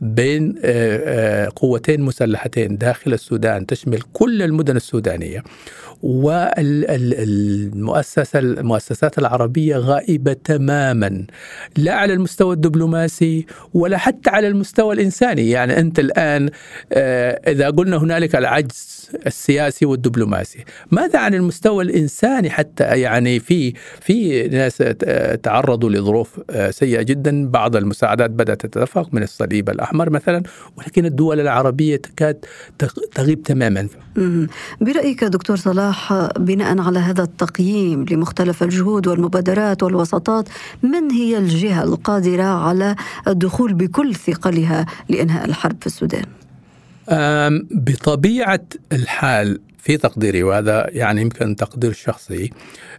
بين 0.00 0.54
آه، 0.64 1.48
قوتين 1.56 2.00
مسلحتين 2.00 2.78
داخل 2.78 3.12
السودان 3.12 3.66
تشمل 3.66 4.02
كل 4.12 4.42
المدن 4.42 4.76
السودانية. 4.76 5.42
والمؤسسة 6.02 7.58
المؤسسات 8.38 9.18
العربية 9.18 9.76
غائبة 9.76 10.32
تماما 10.32 11.26
لا 11.76 11.94
على 11.94 12.12
المستوى 12.12 12.54
الدبلوماسي 12.54 13.46
ولا 13.74 13.98
حتى 13.98 14.30
على 14.30 14.48
المستوى 14.48 14.94
الإنساني. 14.94 15.50
يعني 15.50 15.78
أنت 15.78 15.98
الآن 15.98 16.50
إذا 17.48 17.70
قلنا 17.70 17.96
هنالك 17.96 18.36
العجز 18.36 19.10
السياسي 19.26 19.86
والدبلوماسي 19.86 20.64
ماذا 20.90 21.18
عن 21.18 21.34
المستوى 21.34 21.84
الإنساني 21.84 22.50
حتى؟ 22.50 22.84
يعني 22.84 23.40
في 23.40 23.72
في 24.00 24.48
ناس 24.48 24.76
تعرضوا 25.42 25.90
لظروف 25.90 26.40
سيئة 26.70 27.02
جدا 27.02 27.48
بعض 27.48 27.76
المساعدات 27.76 28.30
بدأت 28.30 28.66
تتدفق 28.66 29.14
من 29.14 29.22
الصليب 29.22 29.70
الأحمر 29.70 29.85
مثلا 29.94 30.42
ولكن 30.76 31.06
الدول 31.06 31.40
العربية 31.40 31.96
تكاد 31.96 32.44
تغيب 33.14 33.42
تماما. 33.42 33.88
برأيك 34.80 35.24
دكتور 35.24 35.56
صلاح 35.56 36.28
بناء 36.38 36.80
على 36.80 36.98
هذا 36.98 37.22
التقييم 37.22 38.04
لمختلف 38.10 38.62
الجهود 38.62 39.06
والمبادرات 39.06 39.82
والوساطات 39.82 40.48
من 40.82 41.10
هي 41.10 41.38
الجهة 41.38 41.82
القادرة 41.82 42.42
على 42.42 42.96
الدخول 43.28 43.74
بكل 43.74 44.14
ثقلها 44.14 44.86
لإنهاء 45.08 45.44
الحرب 45.44 45.76
في 45.80 45.86
السودان؟ 45.86 46.24
بطبيعة 47.70 48.60
الحال 48.92 49.60
في 49.78 49.96
تقديري 49.96 50.42
وهذا 50.42 50.86
يعني 50.88 51.20
يمكن 51.20 51.56
تقدير 51.56 51.92
شخصي 51.92 52.50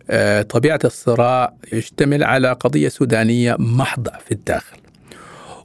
أه، 0.09 0.41
طبيعة 0.41 0.79
الصراع 0.85 1.53
يشتمل 1.73 2.23
على 2.23 2.51
قضية 2.51 2.89
سودانية 2.89 3.55
محضة 3.59 4.11
في 4.25 4.31
الداخل. 4.31 4.77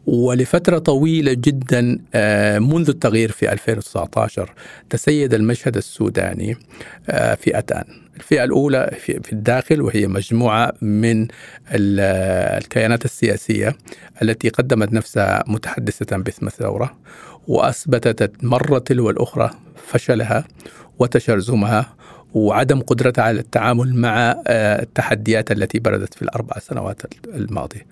ولفترة 0.07 0.79
طويلة 0.79 1.33
جدا 1.33 1.99
أه، 2.15 2.59
منذ 2.59 2.89
التغيير 2.89 3.31
في 3.33 3.53
2019 3.53 4.55
تسيد 4.91 5.35
المشهد 5.35 5.77
السوداني 5.77 6.57
أه، 7.11 7.35
فئتان 7.35 7.85
الفئة 8.17 8.45
الأولى 8.45 8.97
في 8.99 9.33
الداخل 9.33 9.83
وهي 9.83 10.07
مجموعة 10.07 10.73
من 10.83 11.29
الكيانات 11.71 13.05
السياسية 13.05 13.77
التي 14.23 14.49
قدمت 14.49 14.93
نفسها 14.93 15.45
متحدثة 15.47 16.17
باسم 16.17 16.47
الثورة 16.47 16.99
وأثبتت 17.47 18.45
مرة 18.45 18.79
تلو 18.79 19.11
الأخرى 19.11 19.51
فشلها 19.87 20.45
وتشرذمها 20.99 21.95
وعدم 22.35 22.81
قدرتها 22.81 23.23
على 23.23 23.41
التعامل 23.41 23.95
مع 23.95 24.43
آه، 24.47 24.83
التحديات 24.83 25.53
التي 25.53 25.79
بردت 25.79 26.15
في 26.15 26.23
الأربع 26.23 26.59
سنوات 26.59 27.03
الماضية. 27.35 27.87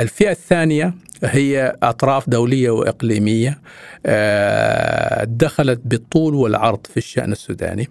الفئة 0.00 0.30
الثانية 0.30 0.94
هي 1.24 1.76
أطراف 1.82 2.30
دولية 2.30 2.70
وإقليمية 2.70 3.60
آه، 4.06 5.24
دخلت 5.24 5.80
بالطول 5.84 6.34
والعرض 6.34 6.86
في 6.86 6.96
الشأن 6.96 7.32
السوداني 7.32 7.88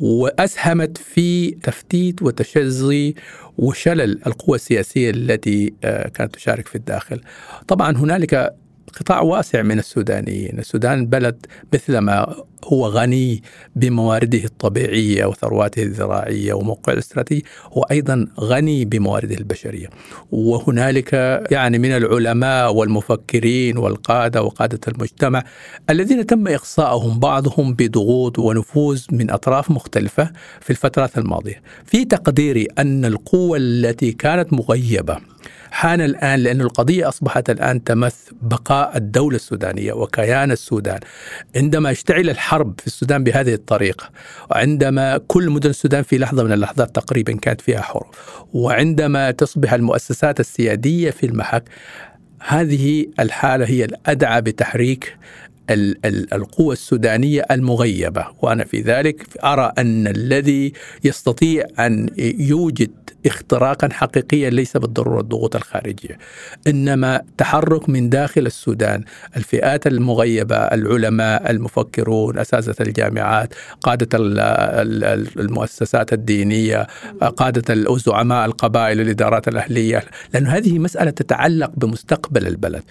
وأسهمت 0.00 0.98
في 0.98 1.50
تفتيت 1.50 2.22
وتشظي 2.22 3.14
وشلل 3.58 4.20
القوى 4.26 4.56
السياسية 4.56 5.10
التي 5.10 5.74
آه، 5.84 6.08
كانت 6.08 6.34
تشارك 6.34 6.68
في 6.68 6.74
الداخل. 6.74 7.20
طبعا 7.68 7.96
هنالك 7.96 8.54
قطاع 8.94 9.20
واسع 9.20 9.62
من 9.62 9.78
السودانيين. 9.78 10.58
السودان 10.58 11.06
بلد 11.06 11.46
مثلما 11.74 12.34
هو 12.64 12.86
غني 12.86 13.42
بموارده 13.76 14.44
الطبيعية 14.44 15.24
وثرواته 15.24 15.82
الزراعية 15.82 16.52
وموقعه 16.52 16.92
الاستراتيجي 16.92 17.44
هو 17.72 17.82
أيضا 17.82 18.26
غني 18.40 18.84
بموارده 18.84 19.34
البشرية. 19.34 19.88
وهنالك 20.32 21.12
يعني 21.50 21.78
من 21.78 21.90
العلماء 21.90 22.74
والمفكرين 22.74 23.78
والقادة 23.78 24.42
وقادة 24.42 24.80
المجتمع 24.88 25.44
الذين 25.90 26.26
تم 26.26 26.48
إقصاءهم 26.48 27.18
بعضهم 27.18 27.74
بضغوط 27.74 28.38
ونفوذ 28.38 29.02
من 29.10 29.30
أطراف 29.30 29.70
مختلفة 29.70 30.30
في 30.60 30.70
الفترات 30.70 31.18
الماضية. 31.18 31.62
في 31.84 32.04
تقديري 32.04 32.66
أن 32.78 33.04
القوة 33.04 33.58
التي 33.60 34.12
كانت 34.12 34.52
مغيبة 34.52 35.18
حان 35.70 36.00
الآن 36.00 36.38
لأن 36.38 36.60
القضية 36.60 37.08
أصبحت 37.08 37.50
الآن 37.50 37.84
تمث 37.84 38.16
بقاء 38.42 38.96
الدولة 38.96 39.36
السودانية 39.36 39.92
وكيان 39.92 40.50
السودان. 40.50 41.00
عندما 41.56 41.90
اشتعل 41.90 42.30
الحرب 42.30 42.80
في 42.80 42.86
السودان 42.86 43.24
بهذه 43.24 43.54
الطريقة 43.54 44.10
وعندما 44.50 45.18
كل 45.18 45.50
مدن 45.50 45.70
السودان 45.70 46.02
في 46.02 46.18
لحظة 46.18 46.44
من 46.44 46.52
اللحظات 46.52 46.94
تقريبا 46.94 47.32
كانت 47.36 47.60
فيها 47.60 47.80
حروب 47.80 48.06
وعندما 48.52 49.30
تصبح 49.30 49.72
المؤسسات 49.72 50.40
السيادية 50.40 51.10
في 51.10 51.26
المحك 51.26 51.64
هذه 52.40 53.06
الحالة 53.20 53.66
هي 53.66 53.84
الأدعى 53.84 54.42
بتحريك 54.42 55.16
القوى 56.32 56.72
السودانية 56.72 57.46
المغيبة. 57.50 58.26
وأنا 58.42 58.64
في 58.64 58.80
ذلك 58.80 59.26
أرى 59.44 59.72
أن 59.78 60.06
الذي 60.06 60.72
يستطيع 61.04 61.64
أن 61.78 62.08
يوجد 62.38 62.90
اختراقا 63.26 63.88
حقيقيا 63.92 64.50
ليس 64.50 64.76
بالضرورة 64.76 65.20
الضغوط 65.20 65.56
الخارجية 65.56 66.18
إنما 66.66 67.22
تحرك 67.38 67.88
من 67.88 68.08
داخل 68.10 68.46
السودان. 68.46 69.04
الفئات 69.36 69.86
المغيبة 69.86 70.56
العلماء 70.56 71.50
المفكرون 71.50 72.38
أساتذة 72.38 72.74
الجامعات 72.80 73.54
قادة 73.82 74.08
المؤسسات 75.38 76.12
الدينية 76.12 76.86
قادة 77.36 77.96
زعماء 77.96 78.46
القبائل 78.46 79.00
الإدارات 79.00 79.48
الأهلية. 79.48 80.04
لأن 80.34 80.46
هذه 80.46 80.78
مسألة 80.78 81.10
تتعلق 81.10 81.70
بمستقبل 81.76 82.46
البلد. 82.46 82.82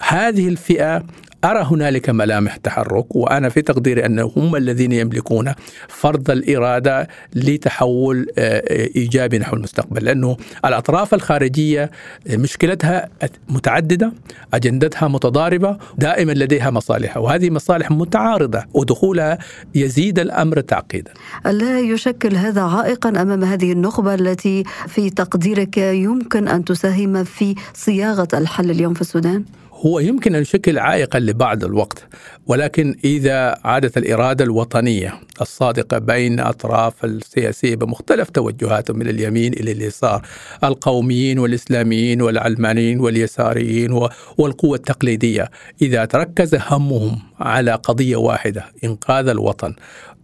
هذه 0.00 0.48
الفئة 0.48 1.04
أرى 1.44 1.66
هنالك 1.70 2.10
ملامح 2.10 2.56
تحرك 2.56 3.16
وأنا 3.16 3.48
في 3.48 3.62
تقديري 3.62 4.06
أنهم 4.06 4.32
هم 4.36 4.56
الذين 4.56 4.92
يملكون 4.92 5.52
فرض 5.88 6.30
الإرادة 6.30 7.08
لتحول 7.34 8.26
آه، 8.38 8.88
إيجابي 8.96 9.38
نحو 9.38 9.56
المستقبل 9.56 10.04
لأنه 10.04 10.36
الأطراف 10.64 11.14
الخارجية 11.14 11.90
مشكلتها 12.30 13.08
متعددة 13.48 14.12
أجندتها 14.54 15.08
متضاربة 15.08 15.76
دائما 15.98 16.32
لديها 16.32 16.70
مصالح 16.70 17.16
وهذه 17.16 17.50
مصالح 17.50 17.90
متعارضة 17.90 18.64
ودخولها 18.74 19.38
يزيد 19.74 20.18
الأمر 20.18 20.60
تعقيدا 20.60 21.12
لا 21.44 21.80
يشكل 21.80 22.36
هذا 22.36 22.62
عائقا 22.62 23.08
أمام 23.08 23.44
هذه 23.44 23.72
النخبة 23.72 24.14
التي 24.14 24.64
في 24.88 25.10
تقديرك 25.10 25.78
يمكن 25.78 26.48
أن 26.48 26.64
تساهم 26.64 27.24
في 27.24 27.54
صياغة 27.74 28.28
الحل 28.34 28.70
اليوم 28.70 28.94
في 28.94 29.00
السودان؟ 29.00 29.44
هو 29.86 29.98
يمكن 29.98 30.34
أن 30.34 30.42
يشكل 30.42 30.78
عائقا 30.78 31.18
لبعض 31.18 31.64
الوقت 31.64 32.04
ولكن 32.46 32.96
إذا 33.04 33.58
عادت 33.64 33.96
الإرادة 33.98 34.44
الوطنية 34.44 35.20
الصادقة 35.40 35.98
بين 35.98 36.40
أطراف 36.40 37.04
السياسية 37.04 37.76
بمختلف 37.76 38.30
توجهاتهم 38.30 38.98
من 38.98 39.08
اليمين 39.08 39.52
إلى 39.52 39.72
اليسار 39.72 40.26
القوميين 40.64 41.38
والإسلاميين 41.38 42.22
والعلمانيين 42.22 43.00
واليساريين 43.00 44.08
والقوة 44.38 44.76
التقليدية 44.76 45.50
إذا 45.82 46.04
تركز 46.04 46.54
همهم 46.54 47.18
على 47.40 47.72
قضية 47.72 48.16
واحدة 48.16 48.64
إنقاذ 48.84 49.28
الوطن 49.28 49.74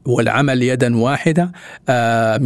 والعمل 0.09 0.63
يدا 0.63 0.97
واحدة 0.97 1.53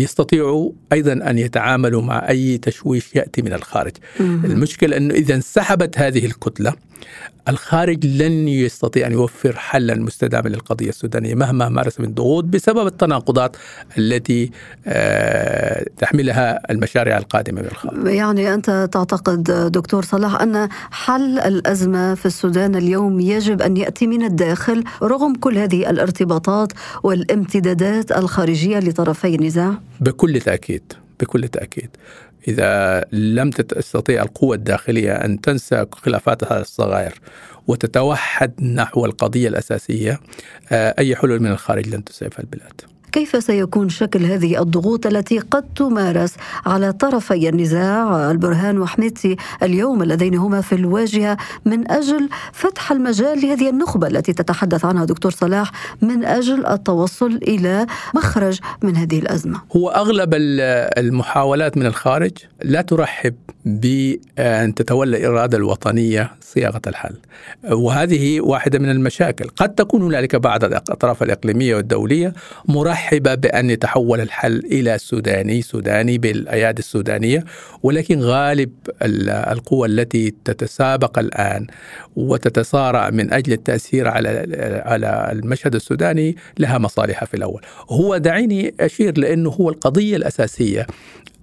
يستطيعوا 0.02 0.72
أيضا 0.92 1.12
أن 1.12 1.38
يتعاملوا 1.38 2.02
مع 2.02 2.28
أي 2.28 2.58
تشويش 2.58 3.14
يأتي 3.14 3.42
من 3.42 3.52
الخارج. 3.52 3.92
المشكلة 4.20 4.96
أنه 4.96 5.14
إذا 5.14 5.34
انسحبت 5.34 5.98
هذه 5.98 6.26
الكتلة 6.26 6.74
الخارج 7.48 8.06
لن 8.06 8.48
يستطيع 8.48 9.06
أن 9.06 9.12
يوفر 9.12 9.56
حلا 9.56 9.94
مستداما 9.94 10.48
للقضية 10.48 10.88
السودانية 10.88 11.34
مهما 11.34 11.68
مارس 11.68 12.00
من 12.00 12.14
ضغوط 12.14 12.44
بسبب 12.44 12.86
التناقضات 12.86 13.56
التي 13.98 14.50
آه، 14.86 15.86
تحملها 15.98 16.70
المشاريع 16.70 17.18
القادمة 17.18 17.60
من 17.60 17.66
الخارج 17.66 18.06
يعني 18.06 18.54
أنت 18.54 18.88
تعتقد 18.92 19.42
دكتور 19.72 20.04
صلاح 20.04 20.40
أن 20.40 20.68
حل 20.90 21.38
الأزمة 21.38 22.14
في 22.14 22.26
السودان 22.26 22.76
اليوم 22.76 23.20
يجب 23.20 23.62
أن 23.62 23.76
يأتي 23.76 24.06
من 24.06 24.24
الداخل 24.24 24.84
رغم 25.02 25.34
كل 25.34 25.58
هذه 25.58 25.90
الارتباطات 25.90 26.72
والامتدادات 27.02 28.12
الخارجية 28.12 28.78
لطرفي 28.78 29.34
النزاع؟ 29.34 29.74
بكل 30.00 30.40
تأكيد 30.40 30.92
بكل 31.20 31.48
تأكيد 31.48 31.90
إذا 32.48 33.04
لم 33.12 33.50
تستطيع 33.50 34.22
القوة 34.22 34.56
الداخلية 34.56 35.12
أن 35.12 35.40
تنسى 35.40 35.86
خلافاتها 35.92 36.60
الصغائر 36.60 37.14
وتتوحد 37.66 38.62
نحو 38.62 39.04
القضية 39.04 39.48
الأساسية 39.48 40.20
آه، 40.72 40.94
أي 40.98 41.16
حلول 41.16 41.40
من 41.40 41.50
الخارج 41.50 41.88
لن 41.88 42.04
تسعف 42.04 42.40
البلاد؟ 42.40 42.91
كيف 43.12 43.44
سيكون 43.44 43.88
شكل 43.88 44.24
هذه 44.24 44.62
الضغوط 44.62 45.06
التي 45.06 45.38
قد 45.38 45.64
تمارس 45.76 46.34
على 46.66 46.92
طرفي 46.92 47.48
النزاع 47.48 48.30
البرهان 48.30 48.78
وحميدتي 48.78 49.36
اليوم 49.62 50.02
اللذين 50.02 50.34
هما 50.34 50.60
في 50.60 50.74
الواجهة 50.74 51.36
من 51.64 51.90
أجل 51.90 52.28
فتح 52.52 52.92
المجال 52.92 53.40
لهذه 53.40 53.70
النخبة 53.70 54.06
التي 54.06 54.32
تتحدث 54.32 54.84
عنها 54.84 55.04
دكتور 55.04 55.32
صلاح 55.32 55.70
من 56.02 56.24
أجل 56.24 56.66
التوصل 56.66 57.40
إلى 57.42 57.86
مخرج 58.14 58.60
من 58.82 58.96
هذه 58.96 59.18
الأزمة. 59.18 59.60
هو 59.76 59.88
أغلب 59.88 60.30
المحاولات 60.98 61.76
من 61.76 61.86
الخارج 61.86 62.32
لا 62.62 62.82
ترحب 62.82 63.34
بأن 63.64 64.74
تتولى 64.74 65.16
الإرادة 65.16 65.58
الوطنية 65.58 66.30
صياغة 66.54 66.82
الحل. 66.86 67.14
وهذه 67.70 68.40
واحدة 68.40 68.78
من 68.78 68.90
المشاكل، 68.90 69.48
قد 69.48 69.74
تكون 69.74 70.02
هنالك 70.02 70.36
بعض 70.36 70.64
الأطراف 70.64 71.22
الإقليمية 71.22 71.76
والدولية 71.76 72.32
مرحبة 72.68 73.22
مرحبة 73.22 73.34
بأن 73.34 73.70
يتحول 73.70 74.20
الحل 74.20 74.58
إلى 74.58 74.98
سوداني 74.98 75.62
سوداني 75.62 76.18
بالأيادي 76.18 76.78
السودانية 76.78 77.44
ولكن 77.82 78.20
غالب 78.20 78.70
القوى 79.52 79.88
التي 79.88 80.34
تتسابق 80.44 81.18
الآن 81.18 81.66
وتتصارع 82.16 83.10
من 83.10 83.32
أجل 83.32 83.52
التأثير 83.52 84.08
على 84.08 84.28
على 84.84 85.28
المشهد 85.32 85.74
السوداني 85.74 86.36
لها 86.58 86.78
مصالح 86.78 87.24
في 87.24 87.34
الأول 87.34 87.62
هو 87.90 88.16
دعيني 88.16 88.74
أشير 88.80 89.18
لأنه 89.18 89.50
هو 89.50 89.68
القضية 89.68 90.16
الأساسية 90.16 90.86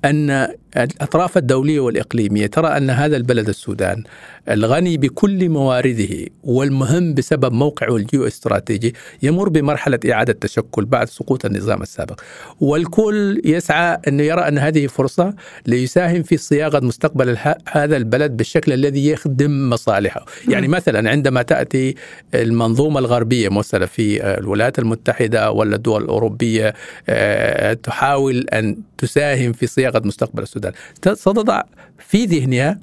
أن 0.05 0.47
الأطراف 0.77 1.37
الدولية 1.37 1.79
والإقليمية 1.79 2.47
ترى 2.47 2.67
أن 2.67 2.89
هذا 2.89 3.17
البلد 3.17 3.49
السودان 3.49 4.03
الغني 4.49 4.97
بكل 4.97 5.49
موارده 5.49 6.25
والمهم 6.43 7.13
بسبب 7.13 7.53
موقعه 7.53 7.95
الجيو 7.95 8.27
استراتيجي 8.27 8.95
يمر 9.23 9.49
بمرحلة 9.49 9.99
إعادة 10.11 10.33
تشكل 10.33 10.85
بعد 10.85 11.09
سقوط 11.09 11.45
النظام 11.45 11.81
السابق. 11.81 12.21
والكل 12.59 13.41
يسعى 13.45 13.97
أن 14.07 14.19
يرى 14.19 14.41
أن 14.41 14.57
هذه 14.57 14.87
فرصة 14.87 15.33
ليساهم 15.67 16.23
في 16.23 16.37
صياغة 16.37 16.79
مستقبل 16.79 17.37
هذا 17.71 17.97
البلد 17.97 18.37
بالشكل 18.37 18.73
الذي 18.73 19.09
يخدم 19.09 19.69
مصالحه. 19.69 20.25
يعني 20.47 20.67
مثلا 20.67 21.09
عندما 21.09 21.41
تأتي 21.41 21.95
المنظومة 22.33 22.99
الغربية 22.99 23.49
مثلا 23.49 23.85
في 23.85 24.37
الولايات 24.37 24.79
المتحدة 24.79 25.51
ولا 25.51 25.75
الدول 25.75 26.03
الأوروبية 26.03 26.73
آه، 27.09 27.73
تحاول 27.73 28.45
أن 28.53 28.77
تساهم 28.99 29.53
في 29.53 29.67
صياغة 29.67 30.01
مستقبل 30.05 30.43
السودان. 30.43 30.73
ستضع 31.13 31.61
في 31.99 32.25
ذهنها 32.25 32.79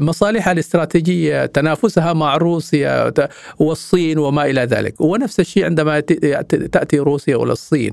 مصالحها 0.00 0.52
الاستراتيجية 0.52 1.46
تنافسها 1.46 2.12
مع 2.12 2.36
روسيا 2.36 3.12
والصين 3.58 4.18
وما 4.18 4.44
إلى 4.44 4.60
ذلك. 4.60 5.00
ونفس 5.00 5.40
الشيء 5.40 5.64
عندما 5.64 6.00
تأتي 6.00 6.98
روسيا 6.98 7.36
ولا 7.36 7.52
الصين. 7.52 7.92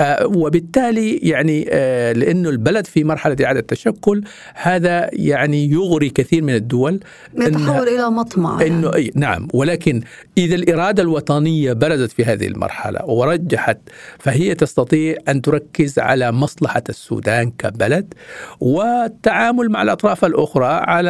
آه، 0.00 0.26
وبالتالي 0.26 1.16
يعني 1.16 1.66
آه، 1.70 2.12
لأنه 2.12 2.48
البلد 2.48 2.86
في 2.86 3.04
مرحلة 3.04 3.36
إعادة 3.44 3.60
تشكل 3.60 4.24
هذا 4.54 5.10
يعني 5.12 5.70
يغري 5.70 6.10
كثير 6.10 6.42
من 6.42 6.54
الدول 6.54 7.00
يتحول 7.34 7.88
إلى 7.88 8.10
مطمع 8.10 8.62
إنه 8.62 8.94
أي 8.94 9.12
نعم. 9.14 9.48
ولكن 9.54 10.02
إذا 10.38 10.54
الإرادة 10.54 11.02
الوطنية 11.02 11.72
برزت 11.72 12.12
في 12.12 12.24
هذه 12.24 12.46
المرحلة 12.46 13.04
ورجحت 13.04 13.78
فهي 14.18 14.54
تستطيع 14.54 15.16
أن 15.28 15.42
تركز 15.42 15.98
على 15.98 16.32
مصلحة 16.32 16.82
السودان 16.88 17.50
كبلد 17.50 18.14
والتعامل 18.60 19.68
مع 19.68 19.82
الأطراف 19.82 20.24
الأخرى 20.24 20.66
على 20.66 21.05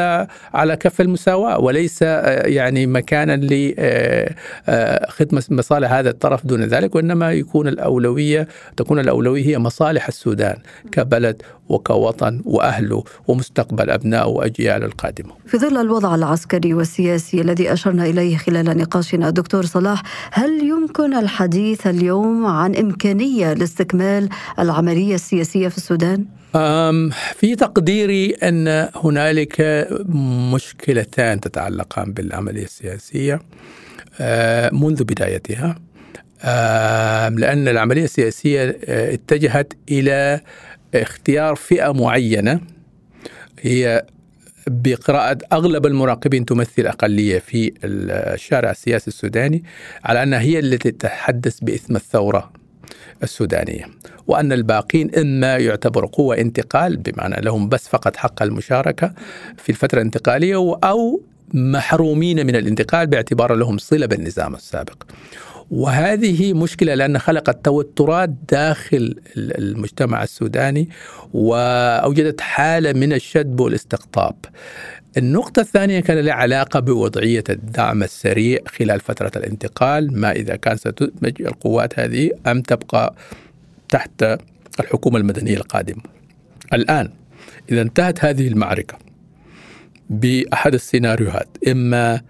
على 0.55 0.77
كف 0.77 1.01
المساواة 1.01 1.59
وليس 1.59 2.03
يعني 2.03 2.87
مكانا 2.87 3.37
لخدمة 4.69 5.43
مصالح 5.51 5.93
هذا 5.93 6.11
الطرف 6.11 6.47
دون 6.47 6.63
ذلك 6.63 6.95
وإنما 6.95 7.33
يكون 7.33 7.69
الأولوية 7.69 8.49
تكون 8.77 8.99
الأولوية 8.99 9.47
هي 9.47 9.59
مصالح 9.59 10.09
السودان 10.09 10.57
كبلد 10.93 11.43
وكوطن 11.69 12.43
وأهله 12.45 13.05
ومستقبل 13.29 13.91
أبنائه 13.91 14.27
وأجياله 14.27 14.87
القادمة 14.87 15.33
في 15.47 15.59
ظل 15.59 15.77
الوضع 15.77 16.15
العسكري 16.15 16.75
والسياسي 16.75 17.41
الذي 17.41 17.73
أشرنا 17.73 18.07
إليه 18.07 18.37
خلال 18.37 18.79
نقاشنا 18.79 19.31
دكتور 19.31 19.65
صلاح 19.67 20.03
هل 20.33 20.51
يمكن 20.65 21.15
الحديث 21.15 21.87
اليوم 21.87 22.47
عن 22.47 22.75
إمكانية 22.75 23.53
لاستكمال 23.53 24.29
العملية 24.59 25.15
السياسية 25.15 25.69
في 25.69 25.77
السودان؟ 25.77 26.25
في 27.35 27.57
تقديري 27.59 28.31
أن 28.31 28.89
هنالك 28.95 29.87
مشكلتان 30.53 31.41
تتعلقان 31.41 32.13
بالعملية 32.13 32.65
السياسية 32.65 33.41
أه، 34.21 34.71
منذ 34.73 35.05
بدايتها. 35.05 35.79
لأن 37.31 37.69
العملية 37.69 38.05
السياسية 38.05 38.79
أه، 38.85 39.15
اتجهت 39.15 39.73
إلى 39.91 40.41
اختيار 40.95 41.55
فئة 41.55 41.93
معينة. 41.93 42.61
هي 43.61 44.07
بقراءة 44.67 45.39
أغلب 45.53 45.87
المراقبين 45.87 46.45
تمثل 46.45 46.87
أقلية 46.87 47.39
في 47.39 47.73
الشارع 47.85 48.71
السياسي 48.71 49.09
السوداني 49.09 49.65
على 50.05 50.23
أنها 50.23 50.41
هي 50.41 50.59
التي 50.59 50.91
تتحدث 50.91 51.61
باسم 51.61 51.97
الثورة. 51.97 52.53
السودانية 53.23 53.85
وأن 54.27 54.53
الباقين 54.53 55.15
إما 55.15 55.57
يعتبر 55.57 56.07
قوة 56.07 56.39
انتقال 56.39 56.97
بمعنى 56.97 57.41
لهم 57.41 57.69
بس 57.69 57.89
فقط 57.89 58.17
حق 58.17 58.43
المشاركة 58.43 59.13
في 59.57 59.69
الفترة 59.69 59.99
الانتقالية 59.99 60.57
أو 60.85 61.23
محرومين 61.55 62.47
من 62.47 62.57
الانتقال 62.57 63.07
باعتبار 63.07 63.55
لهم 63.55 63.79
صلة 63.79 64.07
بالنظام 64.07 64.55
السابق 64.55 65.03
وهذه 65.71 66.53
مشكلة 66.53 66.95
لأن 66.95 67.19
خلقت 67.19 67.65
توترات 67.65 68.29
داخل 68.29 69.15
المجتمع 69.37 70.23
السوداني 70.23 70.89
وأوجدت 71.35 72.41
حالة 72.41 72.93
من 72.93 73.13
الشد 73.13 73.61
والاستقطاب. 73.61 74.35
النقطة 75.17 75.61
الثانية 75.61 76.01
كان 76.01 76.19
لها 76.19 76.35
علاقة 76.35 76.81
بوضعية 76.81 77.45
الدعم 77.51 78.03
السريع 78.03 78.59
خلال 78.69 79.01
فترة 79.01 79.33
الانتقال 79.37 80.21
ما 80.21 80.33
إذا 80.33 80.57
كان 80.57 80.77
ستدمج 80.77 81.43
القوات 81.43 81.99
هذه 81.99 82.31
أم 82.47 82.63
تبقى 82.63 83.15
تحت 83.89 84.25
الحكومة 84.81 85.19
المدنية 85.19 85.57
القادمة. 85.57 86.03
الآن 86.73 87.11
إذا 87.73 87.83
انتهت 87.83 88.25
هذه 88.25 88.49
المعركة 88.49 88.99
بأحد 90.11 90.75
السيناريوهات 90.75 91.49
إما 91.69 92.21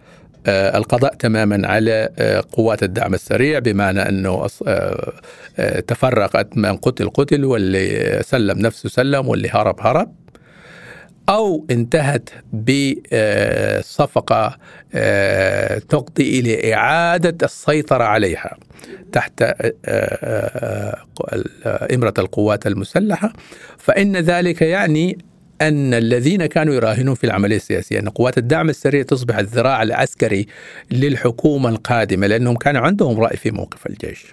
آه، 0.47 0.79
القضاء 0.79 1.15
تماما 1.15 1.69
على 1.69 2.09
آه، 2.19 2.45
قوات 2.53 2.83
الدعم 2.83 3.15
السريع 3.15 3.59
بمعنى 3.59 4.09
أنه 4.09 4.47
آه، 4.67 5.13
تفرقت 5.81 6.57
من 6.57 6.77
قتل 6.77 7.11
قتل 7.11 7.45
واللي 7.45 8.21
سلم 8.25 8.59
نفسه 8.59 8.89
سلم 8.89 9.29
واللي 9.29 9.49
هرب 9.49 9.81
هرب. 9.81 10.13
أو 11.29 11.67
انتهت 11.71 12.31
بصفقه 12.53 14.57
تقضي 15.79 16.41
إلى 16.41 16.75
إعادة 16.75 17.47
السيطرة 17.47 18.05
عليها 18.05 18.57
تحت 19.13 19.43
إمرة 21.95 22.15
القوات 22.19 22.67
المسلحة. 22.67 23.33
فإن 23.79 24.17
ذلك 24.17 24.63
يعني 24.63 25.19
أن 25.63 25.95
الذين 25.95 26.47
كانوا 26.47 26.75
يراهنون 26.75 27.15
في 27.15 27.25
العملية 27.25 27.57
السياسية 27.57 27.99
أن 27.99 28.09
قوات 28.09 28.39
الدعم 28.39 28.69
السريع 28.69 29.03
تصبح 29.03 29.39
الذراع 29.39 29.83
العسكري 29.83 30.47
للحكومة 30.91 31.69
القادمة 31.69 32.27
لأنهم 32.27 32.57
كانوا 32.57 32.81
عندهم 32.81 33.21
رأي 33.21 33.37
في 33.37 33.51
موقف 33.51 33.87
الجيش. 33.87 34.27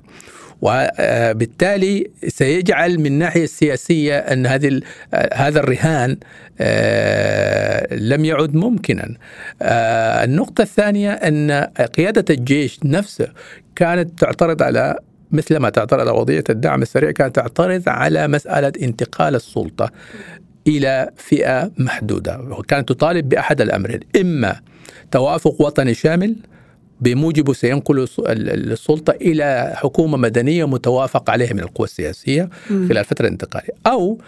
وبالتالي 0.63 2.07
سيجعل 2.27 2.99
من 2.99 3.05
الناحية 3.05 3.43
السياسية 3.43 4.17
أن 4.17 4.47
هذه 4.47 4.81
هذا 5.33 5.59
الرهان 5.59 6.17
آه، 6.61 7.95
لم 7.95 8.25
يعد 8.25 8.55
ممكنا. 8.55 9.15
آه، 9.61 10.23
النقطة 10.23 10.61
الثانية 10.61 11.11
أن 11.11 11.51
قيادة 11.97 12.25
الجيش 12.33 12.79
نفسه 12.85 13.27
كانت 13.75 14.19
تعترض 14.19 14.63
على 14.63 14.99
مثل 15.31 15.57
ما 15.57 15.69
تعترض 15.69 15.99
على 15.99 16.11
وضعية 16.11 16.43
الدعم 16.49 16.81
السريع 16.81 17.11
كانت 17.11 17.35
تعترض 17.35 17.83
على 17.87 18.27
مسألة 18.27 18.71
انتقال 18.81 19.35
السلطة 19.35 19.91
إلى 20.67 21.09
فئة 21.17 21.71
محدودة 21.77 22.39
وكانت 22.39 22.89
تطالب 22.89 23.29
بأحد 23.29 23.61
الأمرين 23.61 23.99
إما 24.21 24.59
توافق 25.11 25.61
وطني 25.61 25.93
شامل 25.93 26.35
بموجبه 27.01 27.53
سينقل 27.53 28.07
السلطة 28.19 29.11
إلى 29.11 29.73
حكومة 29.75 30.17
مدنية 30.17 30.67
متوافق 30.67 31.29
عليها 31.29 31.53
من 31.53 31.59
القوى 31.59 31.85
السياسية 31.85 32.49
خلال 32.67 32.97
الفترة 32.97 33.25
الانتقالية 33.25 33.73
أو 33.87 34.21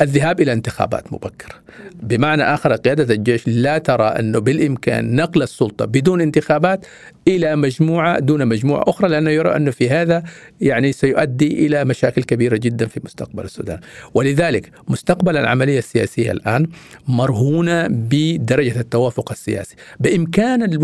الذهاب 0.00 0.40
إلى 0.40 0.52
انتخابات 0.52 1.12
مبكره. 1.12 1.54
بمعنى 2.02 2.42
آخر 2.42 2.76
قيادة 2.76 3.14
الجيش 3.14 3.48
لا 3.48 3.78
ترى 3.78 4.04
أنه 4.04 4.38
بالإمكان 4.38 5.16
نقل 5.16 5.42
السلطة 5.42 5.84
بدون 5.84 6.20
انتخابات 6.20 6.86
إلى 7.28 7.56
مجموعة 7.56 8.18
دون 8.18 8.46
مجموعة 8.46 8.84
أخرى 8.86 9.08
لأنه 9.08 9.30
يرى 9.30 9.56
أنه 9.56 9.70
في 9.70 9.90
هذا 9.90 10.22
يعني 10.60 10.92
سيؤدي 10.92 11.66
إلى 11.66 11.84
مشاكل 11.84 12.22
كبيرة 12.22 12.56
جدا 12.56 12.86
في 12.86 13.00
مستقبل 13.04 13.44
السودان. 13.44 13.80
ولذلك 14.14 14.70
مستقبل 14.88 15.36
العملية 15.36 15.78
السياسية 15.78 16.30
الآن 16.32 16.66
مرهونة 17.08 17.86
بدرجة 17.88 18.80
التوافق 18.80 19.32
السياسي. 19.32 19.76
بإمكان 20.00 20.78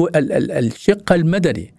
الشق 0.50 1.12
المدني 1.12 1.74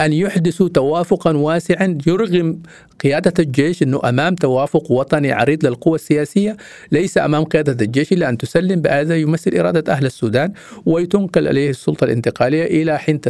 أن 0.00 0.12
يحدثوا 0.12 0.68
توافقا 0.68 1.36
واسعا 1.36 1.98
يرغم 2.06 2.58
قيادة 3.00 3.32
الجيش 3.38 3.82
أنه 3.82 4.00
أمام 4.04 4.34
توافق 4.34 4.90
وطني 4.90 5.32
عريض 5.32 5.66
للقوى 5.66 5.94
السياسية. 5.94 6.56
ليس 6.92 7.18
أمام 7.18 7.44
قيادة 7.44 7.84
الجيش 7.84 8.12
إلا 8.12 8.28
أن 8.28 8.38
تسلم 8.38 8.80
بهذا 8.80 9.16
يمثل 9.16 9.50
إرادة 9.58 9.92
أهل 9.92 10.06
السودان 10.06 10.52
ويتنقل 10.86 11.48
عليه 11.48 11.70
السلطة 11.70 12.04
الانتقالية 12.04 12.64
إلى 12.64 12.98
حين 12.98 13.20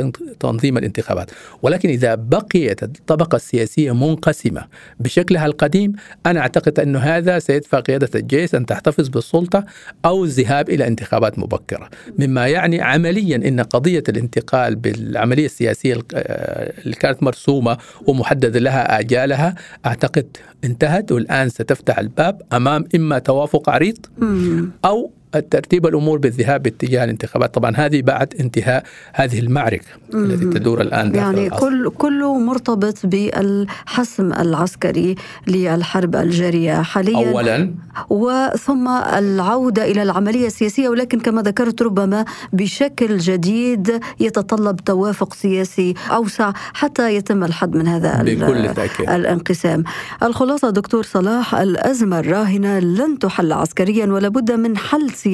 تنظيم 0.41 0.79
الانتخابات. 0.79 1.31
ولكن 1.63 1.89
إذا 1.89 2.15
بقيت 2.15 2.83
الطبقة 2.83 3.37
السياسية 3.37 3.95
منقسمة 3.95 4.65
بشكلها 5.01 5.47
القديم 5.47 5.93
أنا 6.27 6.41
أعتقد 6.41 6.81
أن 6.81 6.97
هذا 6.97 7.39
سيدفع 7.39 7.81
قيادة 7.81 8.11
الجيش 8.15 8.55
أن 8.55 8.67
تحتفظ 8.67 9.09
بالسلطة 9.09 9.65
أو 10.05 10.25
الذهاب 10.25 10.71
إلى 10.71 10.87
انتخابات 10.87 11.39
مبكرة. 11.39 11.91
مما 12.19 12.47
يعني 12.49 12.83
عمليا 12.83 13.37
أن 13.37 13.61
قضية 13.61 14.03
الانتقال 14.09 14.77
بالعملية 14.77 15.47
السياسية 15.47 15.97
اللي 16.63 16.97
كانت 16.97 17.23
مرسومة 17.23 17.79
ومحدد 18.07 18.57
لها 18.57 18.99
آجالها. 19.01 19.55
أعتقد 19.87 20.37
انتهت 20.65 21.13
والآن 21.13 21.49
ستفتح 21.49 21.99
الباب 21.99 22.43
أمام 22.53 22.85
إما 22.95 23.19
توافق 23.19 23.71
عريض 23.71 24.07
أو 24.85 25.11
ترتيب 25.41 25.87
الأمور 25.87 26.19
بالذهاب 26.19 26.63
باتجاه 26.63 27.05
الانتخابات. 27.05 27.55
طبعا 27.55 27.77
هذه 27.77 28.03
بعد 28.03 28.35
انتهاء 28.41 28.85
هذه 29.13 29.39
المعركة 29.39 29.87
التي 30.15 30.45
تدور 30.45 30.81
الآن 30.81 31.13
داخل 31.13 31.39
يعني 31.39 31.51
كل 31.51 31.91
كله 31.99 32.39
مرتبط 32.39 33.07
بالحسم 33.07 34.33
العسكري 34.33 35.15
للحرب 35.47 36.17
الجارية 36.17 36.83
حاليا. 36.83 37.31
اولا. 37.31 37.75
وثم 38.11 38.89
العودة 38.89 39.85
إلى 39.85 40.03
العملية 40.03 40.47
السياسية 40.47 40.89
ولكن 40.89 41.21
كما 41.21 41.43
ذكرت 41.43 41.83
ربما 41.83 42.25
بشكل 42.53 43.19
جديد 43.19 44.01
يتطلب 44.21 44.77
توافق 44.81 45.35
سياسي 45.35 45.95
أوسع 46.11 46.53
حتى 46.75 47.15
يتم 47.15 47.45
الحد 47.45 47.77
من 47.77 47.89
هذا 47.89 48.23
بكل 48.23 48.75
تأكيد. 48.75 49.11
الانقسام. 49.11 49.85
الخلاصة 50.23 50.71
دكتور 50.71 51.03
صلاح 51.03 51.55
الأزمة 51.55 52.19
الراهنة 52.19 52.79
لن 52.79 53.19
تحل 53.19 53.53
عسكريا 53.53 54.07
ولا 54.07 54.29
بد 54.29 54.53
من 54.53 54.77
حل 54.77 55.11
سياسي 55.11 55.26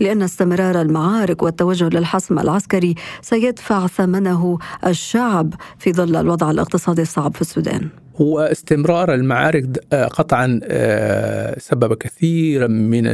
لأن 0.00 0.22
استمرار 0.22 0.80
المعارك 0.80 1.42
والتوجه 1.42 1.88
للحسم 1.88 2.38
العسكري 2.38 2.94
سيدفع 3.22 3.86
ثمنه 3.86 4.58
الشعب 4.86 5.54
في 5.78 5.92
ظل 5.92 6.16
الوضع 6.16 6.50
الاقتصادي 6.50 7.02
الصعب 7.02 7.34
في 7.34 7.40
السودان 7.40 7.88
هو 8.16 8.40
استمرار 8.40 9.14
المعارك 9.14 9.64
آه، 9.92 10.06
قطعا 10.06 10.60
آه، 10.64 11.58
سبب 11.58 11.94
كثيرا 11.94 12.66
من 12.66 13.06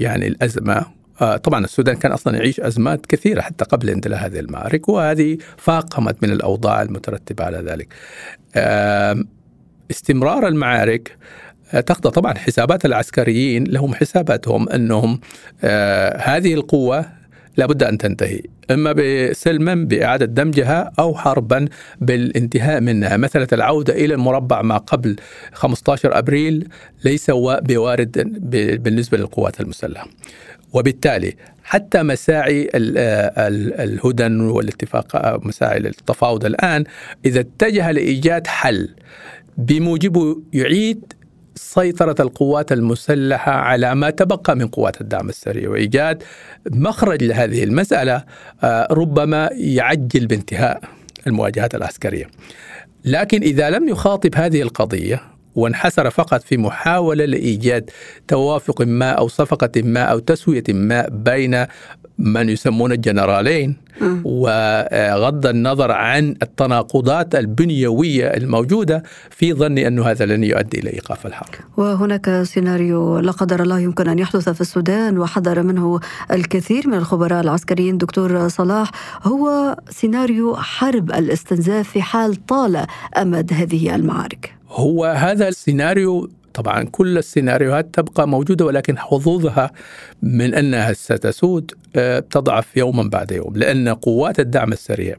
يعني 0.00 0.26
الأزمة 0.26 0.86
آه، 1.20 1.36
طبعا 1.36 1.64
السودان 1.64 1.96
كان 1.96 2.12
أصلا 2.12 2.36
يعيش 2.36 2.60
أزمات 2.60 3.06
كثيرة 3.06 3.40
حتى 3.40 3.64
قبل 3.64 3.90
اندلاع 3.90 4.18
هذه 4.18 4.40
المعارك 4.40 4.88
وهذه 4.88 5.38
فاقمت 5.56 6.22
من 6.22 6.30
الأوضاع 6.30 6.82
المترتبة 6.82 7.44
على 7.44 7.58
ذلك. 7.58 7.94
استمرار 9.90 10.48
المعارك 10.48 11.18
تخضع. 11.86 12.10
طبعا 12.10 12.34
حسابات 12.34 12.84
العسكريين 12.84 13.64
لهم 13.64 13.94
حساباتهم 13.94 14.68
أنهم 14.68 15.20
آه 15.64 16.16
هذه 16.16 16.54
القوة 16.54 17.06
لابد 17.56 17.82
أن 17.82 17.98
تنتهي 17.98 18.40
إما 18.70 18.92
بسلما 18.92 19.74
بإعادة 19.74 20.26
دمجها 20.26 20.92
أو 20.98 21.14
حربا 21.14 21.68
بالانتهاء 22.00 22.80
منها. 22.80 23.16
مسألة 23.16 23.48
العودة 23.52 23.92
إلى 23.92 24.14
المربع 24.14 24.62
ما 24.62 24.76
قبل 24.76 25.16
15 25.52 26.18
أبريل 26.18 26.68
ليس 27.04 27.30
بوارد 27.30 28.40
بالنسبة 28.82 29.18
للقوات 29.18 29.60
المسلحة. 29.60 30.08
وبالتالي 30.72 31.36
حتى 31.64 32.02
مساعي 32.02 32.70
الهدن 32.74 34.40
والاتفاق 34.40 35.40
مساعي 35.46 35.78
التفاوض 35.78 36.44
الآن 36.44 36.84
إذا 37.24 37.40
اتجه 37.40 37.90
لإيجاد 37.90 38.46
حل 38.46 38.88
بموجبه 39.58 40.42
يعيد 40.52 41.12
سيطرة 41.56 42.14
القوات 42.20 42.72
المسلحة 42.72 43.52
على 43.52 43.94
ما 43.94 44.10
تبقى 44.10 44.56
من 44.56 44.68
قوات 44.68 45.00
الدعم 45.00 45.28
السريع 45.28 45.70
وإيجاد 45.70 46.22
مخرج 46.70 47.22
لهذه 47.24 47.64
المسألة 47.64 48.24
آه، 48.62 48.88
ربما 48.90 49.48
يعجل 49.52 50.26
بانتهاء 50.26 50.80
المواجهات 51.26 51.74
العسكرية. 51.74 52.26
لكن 53.04 53.42
إذا 53.42 53.70
لم 53.70 53.88
يخاطب 53.88 54.34
هذه 54.34 54.62
القضية 54.62 55.20
وانحسر 55.54 56.10
فقط 56.10 56.42
في 56.42 56.56
محاولة 56.56 57.24
لإيجاد 57.24 57.90
توافق 58.28 58.82
ما 58.82 59.10
أو 59.10 59.28
صفقة 59.28 59.82
ما 59.82 60.02
أو 60.02 60.18
تسوية 60.18 60.64
ما 60.68 61.08
بين 61.08 61.66
من 62.18 62.48
يسمون 62.48 62.92
الجنرالين 62.92 63.76
وغض 64.24 65.46
النظر 65.46 65.90
عن 65.92 66.34
التناقضات 66.42 67.34
البنيوية 67.34 68.26
الموجودة 68.26 69.02
في 69.30 69.52
ظني 69.52 69.86
أن 69.86 69.98
هذا 69.98 70.24
لن 70.26 70.44
يؤدي 70.44 70.78
إلى 70.78 70.92
إيقاف 70.92 71.26
الحرب. 71.26 71.48
وهناك 71.76 72.42
سيناريو 72.42 73.18
لا 73.18 73.32
قدر 73.32 73.62
الله 73.62 73.80
يمكن 73.80 74.08
أن 74.08 74.18
يحدث 74.18 74.48
في 74.48 74.60
السودان 74.60 75.18
وحذر 75.18 75.62
منه 75.62 76.00
الكثير 76.32 76.88
من 76.88 76.94
الخبراء 76.94 77.40
العسكريين. 77.40 77.98
دكتور 77.98 78.48
صلاح 78.48 78.90
هو 79.22 79.76
سيناريو 79.90 80.56
حرب 80.56 81.10
الاستنزاف 81.10 81.88
في 81.88 82.02
حال 82.02 82.46
طال 82.46 82.86
أمد 83.16 83.52
هذه 83.52 83.94
المعارك. 83.94 84.54
هو 84.68 85.04
هذا 85.04 85.48
السيناريو 85.48 86.30
طبعا 86.54 86.82
كل 86.82 87.18
السيناريوهات 87.18 87.94
تبقى 87.94 88.28
موجودة 88.28 88.64
ولكن 88.64 88.98
حظوظها 88.98 89.70
من 90.22 90.54
أنها 90.54 90.92
ستسود 90.92 91.72
آه، 91.96 92.18
تضعف 92.18 92.76
يوما 92.76 93.02
بعد 93.02 93.32
يوم 93.32 93.56
لأن 93.56 93.88
قوات 93.88 94.40
الدعم 94.40 94.72
السريع 94.72 95.16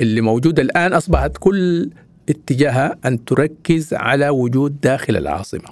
اللي 0.00 0.20
موجودة 0.20 0.62
الآن 0.62 0.92
أصبحت 0.92 1.36
كل 1.40 1.90
اتجاهها 2.28 2.98
أن 3.04 3.24
تركز 3.24 3.94
على 3.94 4.28
وجود 4.28 4.80
داخل 4.80 5.16
العاصمة. 5.16 5.68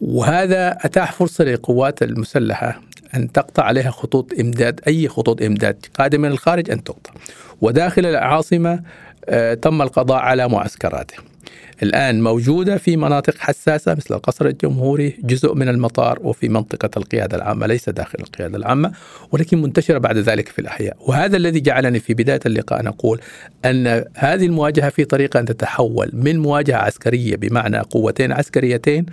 وهذا 0.00 0.78
أتاح 0.80 1.12
فرصة 1.12 1.44
للقوات 1.44 2.02
المسلحة 2.02 2.82
أن 3.14 3.32
تقطع 3.32 3.62
عليها 3.62 3.90
خطوط 3.90 4.32
إمداد 4.40 4.80
أي 4.86 5.08
خطوط 5.08 5.42
إمداد 5.42 5.86
قادمة 5.98 6.28
من 6.28 6.34
الخارج 6.34 6.70
أن 6.70 6.84
تقطع. 6.84 7.10
وداخل 7.60 8.06
العاصمة 8.06 8.82
آه، 9.24 9.54
تم 9.54 9.82
القضاء 9.82 10.18
على 10.18 10.48
معسكراته 10.48 11.27
الآن 11.82 12.22
موجودة 12.22 12.76
في 12.76 12.96
مناطق 12.96 13.34
حساسة 13.38 13.94
مثل 13.94 14.14
القصر 14.14 14.46
الجمهوري 14.46 15.14
جزء 15.22 15.54
من 15.54 15.68
المطار 15.68 16.18
وفي 16.22 16.48
منطقة 16.48 16.90
القيادة 16.96 17.36
العامة 17.36 17.66
ليس 17.66 17.88
داخل 17.88 18.18
القيادة 18.20 18.56
العامة 18.56 18.92
ولكن 19.32 19.62
منتشرة 19.62 19.98
بعد 19.98 20.18
ذلك 20.18 20.48
في 20.48 20.58
الأحياء. 20.58 20.96
وهذا 21.00 21.36
الذي 21.36 21.60
جعلني 21.60 22.00
في 22.00 22.14
بداية 22.14 22.40
اللقاء 22.46 22.82
نقول 22.82 23.20
أن 23.64 24.04
هذه 24.16 24.46
المواجهة 24.46 24.88
في 24.90 25.04
طريقة 25.04 25.40
أن 25.40 25.44
تتحول 25.44 26.10
من 26.12 26.38
مواجهة 26.38 26.76
عسكرية 26.76 27.36
بمعنى 27.36 27.78
قوتين 27.78 28.32
عسكريتين 28.32 29.06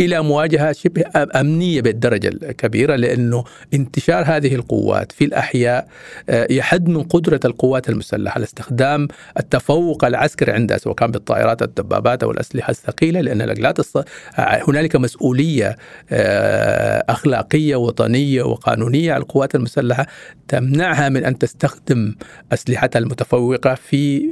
إلى 0.00 0.22
مواجهة 0.22 0.72
شبه 0.72 1.04
أمنية 1.14 1.80
بالدرجة 1.80 2.28
الكبيرة 2.28 2.96
لأنه 2.96 3.44
انتشار 3.74 4.24
هذه 4.26 4.54
القوات 4.54 5.12
في 5.12 5.24
الأحياء 5.24 5.88
آه، 6.28 6.46
يحد 6.50 6.88
من 6.88 7.02
قدرة 7.02 7.40
القوات 7.44 7.88
المسلحة 7.88 8.34
على 8.34 8.44
استخدام 8.44 9.08
التفوق 9.38 10.04
العسكري 10.04 10.52
عندها 10.52 10.78
سواء 10.78 10.94
كان 10.94 11.10
بالطائرات 11.10 11.62
الدبابات 11.62 11.89
الدبابات 11.90 12.22
أو 12.22 12.30
الاسلحه 12.30 12.70
الثقيلة 12.70 13.20
لأن 13.20 13.38
لا 13.38 13.72
تص... 13.72 13.96
هنالك 14.36 14.96
مسؤولية 14.96 15.76
آه، 16.10 17.04
أخلاقية 17.08 17.76
وطنية 17.76 18.42
وقانونية 18.42 19.12
على 19.12 19.22
القوات 19.22 19.54
المسلحة 19.54 20.06
تمنعها 20.48 21.08
من 21.08 21.24
أن 21.24 21.38
تستخدم 21.38 22.14
أسلحتها 22.52 22.98
المتفوقة 22.98 23.74
في 23.74 24.30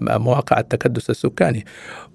مواقع 0.00 0.60
التكدس 0.60 1.10
السكاني. 1.10 1.64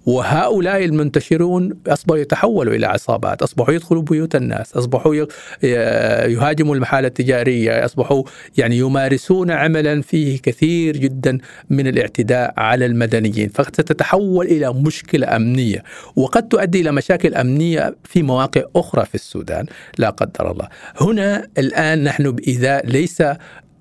وهؤلاء 0.06 0.86
المنتشرون 0.86 1.78
أصبحوا 1.88 2.18
يتحولوا 2.18 2.74
إلى 2.74 2.88
عصابات، 2.88 3.42
أصبحوا 3.42 3.74
يدخلوا 3.74 4.02
بيوت 4.02 4.36
الناس، 4.36 4.78
أصبحوا 4.78 5.26
يهاجموا 5.64 6.76
المحال 6.76 7.06
التجارية، 7.06 7.86
أصبحوا 7.86 8.24
يعني 8.58 8.78
يمارسون 8.78 9.52
عملا 9.52 10.02
فيه 10.02 10.40
كثير 10.40 10.98
جدا 10.98 11.38
من 11.70 11.88
الاعتداء 11.88 12.54
على 12.58 12.86
المدنيين، 12.86 13.50
فستتحول 13.50 14.46
إلى 14.46 14.74
مشكلة 14.74 15.36
أمنية، 15.36 15.84
وقد 16.16 16.48
تؤدي 16.48 16.82
إلى 16.82 16.92
مشاكل 16.92 17.36
أمنية 17.36 17.96
في 18.04 18.24
مواقع 18.24 18.62
أخرى 18.76 19.06
في 19.06 19.16
السودان، 19.16 19.66
لا 19.98 20.10
قدر 20.10 20.52
الله. 20.52 20.68
هنا 21.02 21.48
الآن 21.58 22.04
نحن 22.04 22.32
باذا 22.32 22.82
ليس 22.82 23.24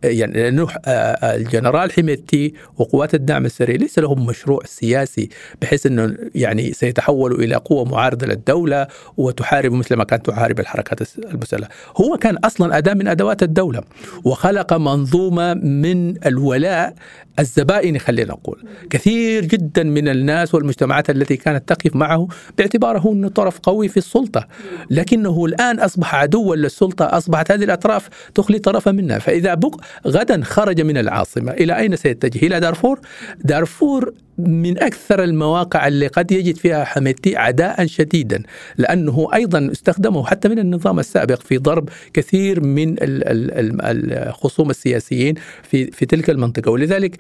يعني 0.05 0.33
لأنه 0.33 0.63
آه، 0.63 0.89
آه، 0.89 1.37
الجنرال 1.37 1.93
حميدتي 1.93 2.55
وقوات 2.79 3.15
الدعم 3.15 3.45
السريع 3.47 3.77
ليس 3.77 3.99
لهم 3.99 4.27
مشروع 4.27 4.61
سياسي 4.65 5.29
بحيث 5.63 5.87
إنه 5.87 6.17
يعني 6.35 6.73
سيتحولوا 6.73 7.39
إلى 7.39 7.55
قوة 7.55 7.85
معارضة 7.85 8.27
للدولة 8.27 8.87
وتحارب 9.17 9.73
مثل 9.73 9.95
ما 9.95 10.05
كانت 10.05 10.27
تحارب 10.27 10.61
الحركات 10.61 11.19
المسلحة، 11.19 11.71
هو 11.97 12.17
كان 12.17 12.37
أصلا 12.37 12.79
أداة 12.79 12.95
من 12.95 13.09
أدوات 13.09 13.43
الدولة 13.43 13.83
وخلق 14.25 14.73
منظومة 14.73 15.55
من 15.55 16.27
الولاء 16.27 16.95
الزبائني 17.39 17.99
خلينا 17.99 18.33
نقول، 18.33 18.65
كثير 18.91 19.45
جدا 19.45 19.83
من 19.83 20.09
الناس 20.09 20.55
والمجتمعات 20.55 21.11
التي 21.11 21.37
كانت 21.37 21.69
تقف 21.69 21.97
معه 21.97 22.29
باعتباره 22.59 23.13
إنه 23.13 23.29
طرف 23.29 23.59
قوي 23.59 23.89
في 23.89 23.97
السلطة، 23.97 24.49
لكنه 24.91 25.45
الآن 25.45 25.81
أصبح 25.81 26.15
عدوا 26.15 26.57
للسلطة، 26.57 27.05
أصبحت 27.05 27.53
هذه 27.53 27.65
الأطراف 27.65 28.09
تخلي 28.35 28.59
طرفا 28.59 28.91
منها، 28.91 29.19
فإذا 29.19 29.55
بق 29.55 29.81
غدا 30.07 30.45
خرج 30.45 30.81
من 30.81 30.99
العاصمة. 30.99 31.53
إلى 31.53 31.79
أين 31.79 31.97
سيتجه؟ 31.97 32.47
إلى 32.47 32.61
دارفور. 32.61 33.01
دارفور 33.45 34.15
من 34.39 34.83
أكثر 34.83 35.25
المواقع 35.25 35.89
اللي 35.89 36.07
قد 36.07 36.33
يجد 36.33 36.57
فيها 36.57 36.85
حميدتي 36.85 37.37
عداء 37.37 37.87
شديدا 37.87 38.43
لأنه 38.79 39.29
أيضا 39.35 39.69
استخدمه 39.73 40.27
حتى 40.27 40.49
من 40.49 40.59
النظام 40.59 40.99
السابق 40.99 41.41
في 41.41 41.59
ضرب 41.59 41.89
كثير 42.15 42.61
من 42.61 42.97
الخصوم 43.01 44.71
السياسيين 44.71 45.35
في 45.63 45.91
في 45.91 46.07
تلك 46.07 46.31
المنطقة. 46.31 46.71
ولذلك 46.71 47.17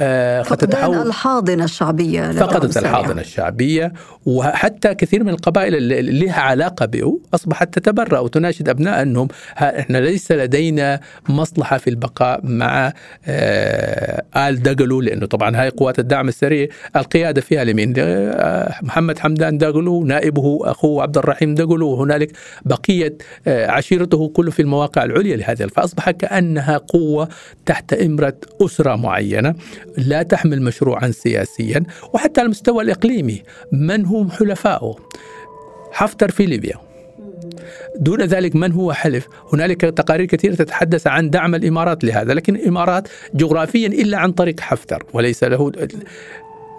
آه 0.00 0.42
فقدان 0.42 0.94
الحاضنة 0.94 1.64
الشعبية 1.64 2.30
فقدت 2.32 2.76
الحاضنة 2.76 3.20
الشعبية 3.20 3.92
وحتى 4.26 4.94
كثير 4.94 5.24
من 5.24 5.28
القبائل 5.28 5.74
اللي 5.74 6.26
لها 6.26 6.40
علاقة 6.40 6.86
به 6.86 7.20
أصبحت 7.34 7.78
تتبرأ 7.78 8.18
وتناشد 8.18 8.68
أبناء 8.68 9.02
أنهم 9.02 9.28
إحنا 9.58 9.98
ليس 9.98 10.32
لدينا 10.32 11.00
مصلحة 11.28 11.78
في 11.78 11.90
البقاء 11.90 12.40
مع 12.44 12.92
آه 13.26 14.22
آل 14.36 14.62
دقلو 14.62 15.00
لأنه 15.00 15.26
طبعا 15.26 15.56
هاي 15.62 15.68
قوات 15.68 15.98
الدعم 15.98 16.28
السريع 16.28 16.68
القيادة 16.96 17.40
فيها 17.40 17.64
لمين؟ 17.64 17.94
آه 17.98 18.74
محمد 18.82 19.18
حمدان 19.18 19.58
دقلو 19.58 20.04
نائبه 20.04 20.58
أخوه 20.62 21.02
عبد 21.02 21.18
الرحيم 21.18 21.54
دقلو 21.54 21.88
وهنالك 21.88 22.32
بقية 22.64 23.16
عشيرته 23.46 24.28
كله 24.28 24.50
في 24.50 24.62
المواقع 24.62 25.04
العليا 25.04 25.36
لهذه 25.36 25.66
فأصبح 25.66 26.10
كأنها 26.10 26.76
قوة 26.76 27.28
تحت 27.66 27.92
إمرة 27.92 28.34
أسرة 28.62 28.96
معينة. 28.96 29.54
لا 29.96 30.22
تحمل 30.22 30.62
مشروعا 30.62 31.10
سياسيا 31.10 31.82
وحتى 32.12 32.40
على 32.40 32.46
المستوى 32.46 32.84
الإقليمي. 32.84 33.42
من 33.72 34.04
هم 34.06 34.30
حلفائه؟ 34.30 34.96
حفتر 35.92 36.30
في 36.30 36.46
ليبيا. 36.46 36.74
دون 37.96 38.22
ذلك 38.22 38.56
من 38.56 38.72
هو 38.72 38.92
حلف؟ 38.92 39.28
هنالك 39.52 39.80
تقارير 39.80 40.26
كثيرة 40.26 40.54
تتحدث 40.54 41.06
عن 41.06 41.30
دعم 41.30 41.54
الإمارات 41.54 42.04
لهذا 42.04 42.34
لكن 42.34 42.56
الإمارات 42.56 43.08
جغرافيا 43.34 43.86
إلا 43.86 44.18
عن 44.18 44.32
طريق 44.32 44.60
حفتر 44.60 45.04
وليس 45.12 45.44
له 45.44 45.72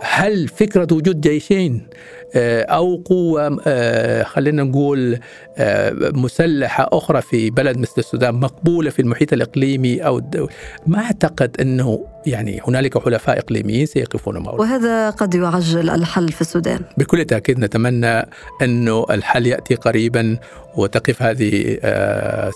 هل 0.02 0.48
فكرة 0.48 0.88
وجود 0.92 1.22
جيشين 1.22 1.88
آه، 2.36 2.64
أو 2.64 3.02
قوة 3.06 3.62
آه، 3.68 4.24
خلينا 4.24 4.64
نقول 4.64 5.20
آه، 5.58 5.94
مسلحة 6.14 6.90
أخرى 6.92 7.22
في 7.22 7.50
بلد 7.50 7.78
مثل 7.78 7.94
السودان 7.98 8.36
مقبولة 8.36 8.90
في 8.90 9.02
المحيط 9.02 9.34
الإقليمي 9.34 10.06
أو 10.06 10.18
الدولي 10.18 10.54
ما 10.88 11.00
أعتقد 11.00 11.62
أنه 11.62 12.08
يعني 12.26 12.62
هنالك 12.68 12.98
حلفاء 12.98 13.40
إقليميين 13.40 13.86
سيقفون 13.86 14.38
معه 14.38 14.56
وهذا 14.56 15.10
قد 15.10 15.36
يعجل 15.36 15.90
الحل 15.90 16.30
في 16.30 16.42
السودان. 16.42 16.80
بكل 16.98 17.26
تأكيد 17.26 17.60
نتمنى 17.60 18.26
أنه 18.62 19.06
الحل 19.10 19.48
يأتي 19.48 19.76
قريبا 19.76 20.38
وتقف 20.76 21.22
هذه 21.22 21.78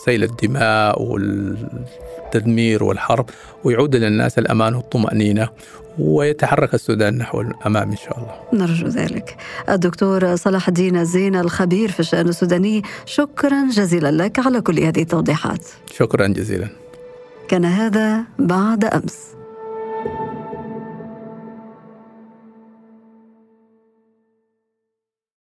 سيل 0.06 0.24
الدماء 0.24 1.02
والتدمير 2.26 2.84
والحرب 2.84 3.30
ويعود 3.64 3.96
للناس 3.96 4.40
الأمان 4.40 4.76
والطمأنينة 4.76 5.50
ويتحرك 6.00 6.74
السودان 6.74 7.18
نحو 7.18 7.42
الأمام 7.42 7.92
إن 7.92 7.98
شاء 7.98 8.18
الله. 8.18 8.66
نرجو 8.66 8.88
ذلك. 8.88 9.38
الدكتور 9.70 10.36
صلاح 10.36 10.68
الدين 10.68 10.98
الزين 10.98 11.36
الخبير 11.36 11.92
في 11.92 12.00
الشأن 12.00 12.30
السوداني 12.30 12.82
شكرا 13.06 13.70
جزيلا 13.72 14.12
لك 14.12 14.40
على 14.40 14.62
كل 14.62 14.80
هذه 14.80 15.02
التوضيحات. 15.02 15.66
شكرا 15.92 16.28
جزيلا. 16.28 16.68
كان 17.48 17.66
هذا 17.66 18.24
بعد 18.40 18.86
أمس. 18.86 19.35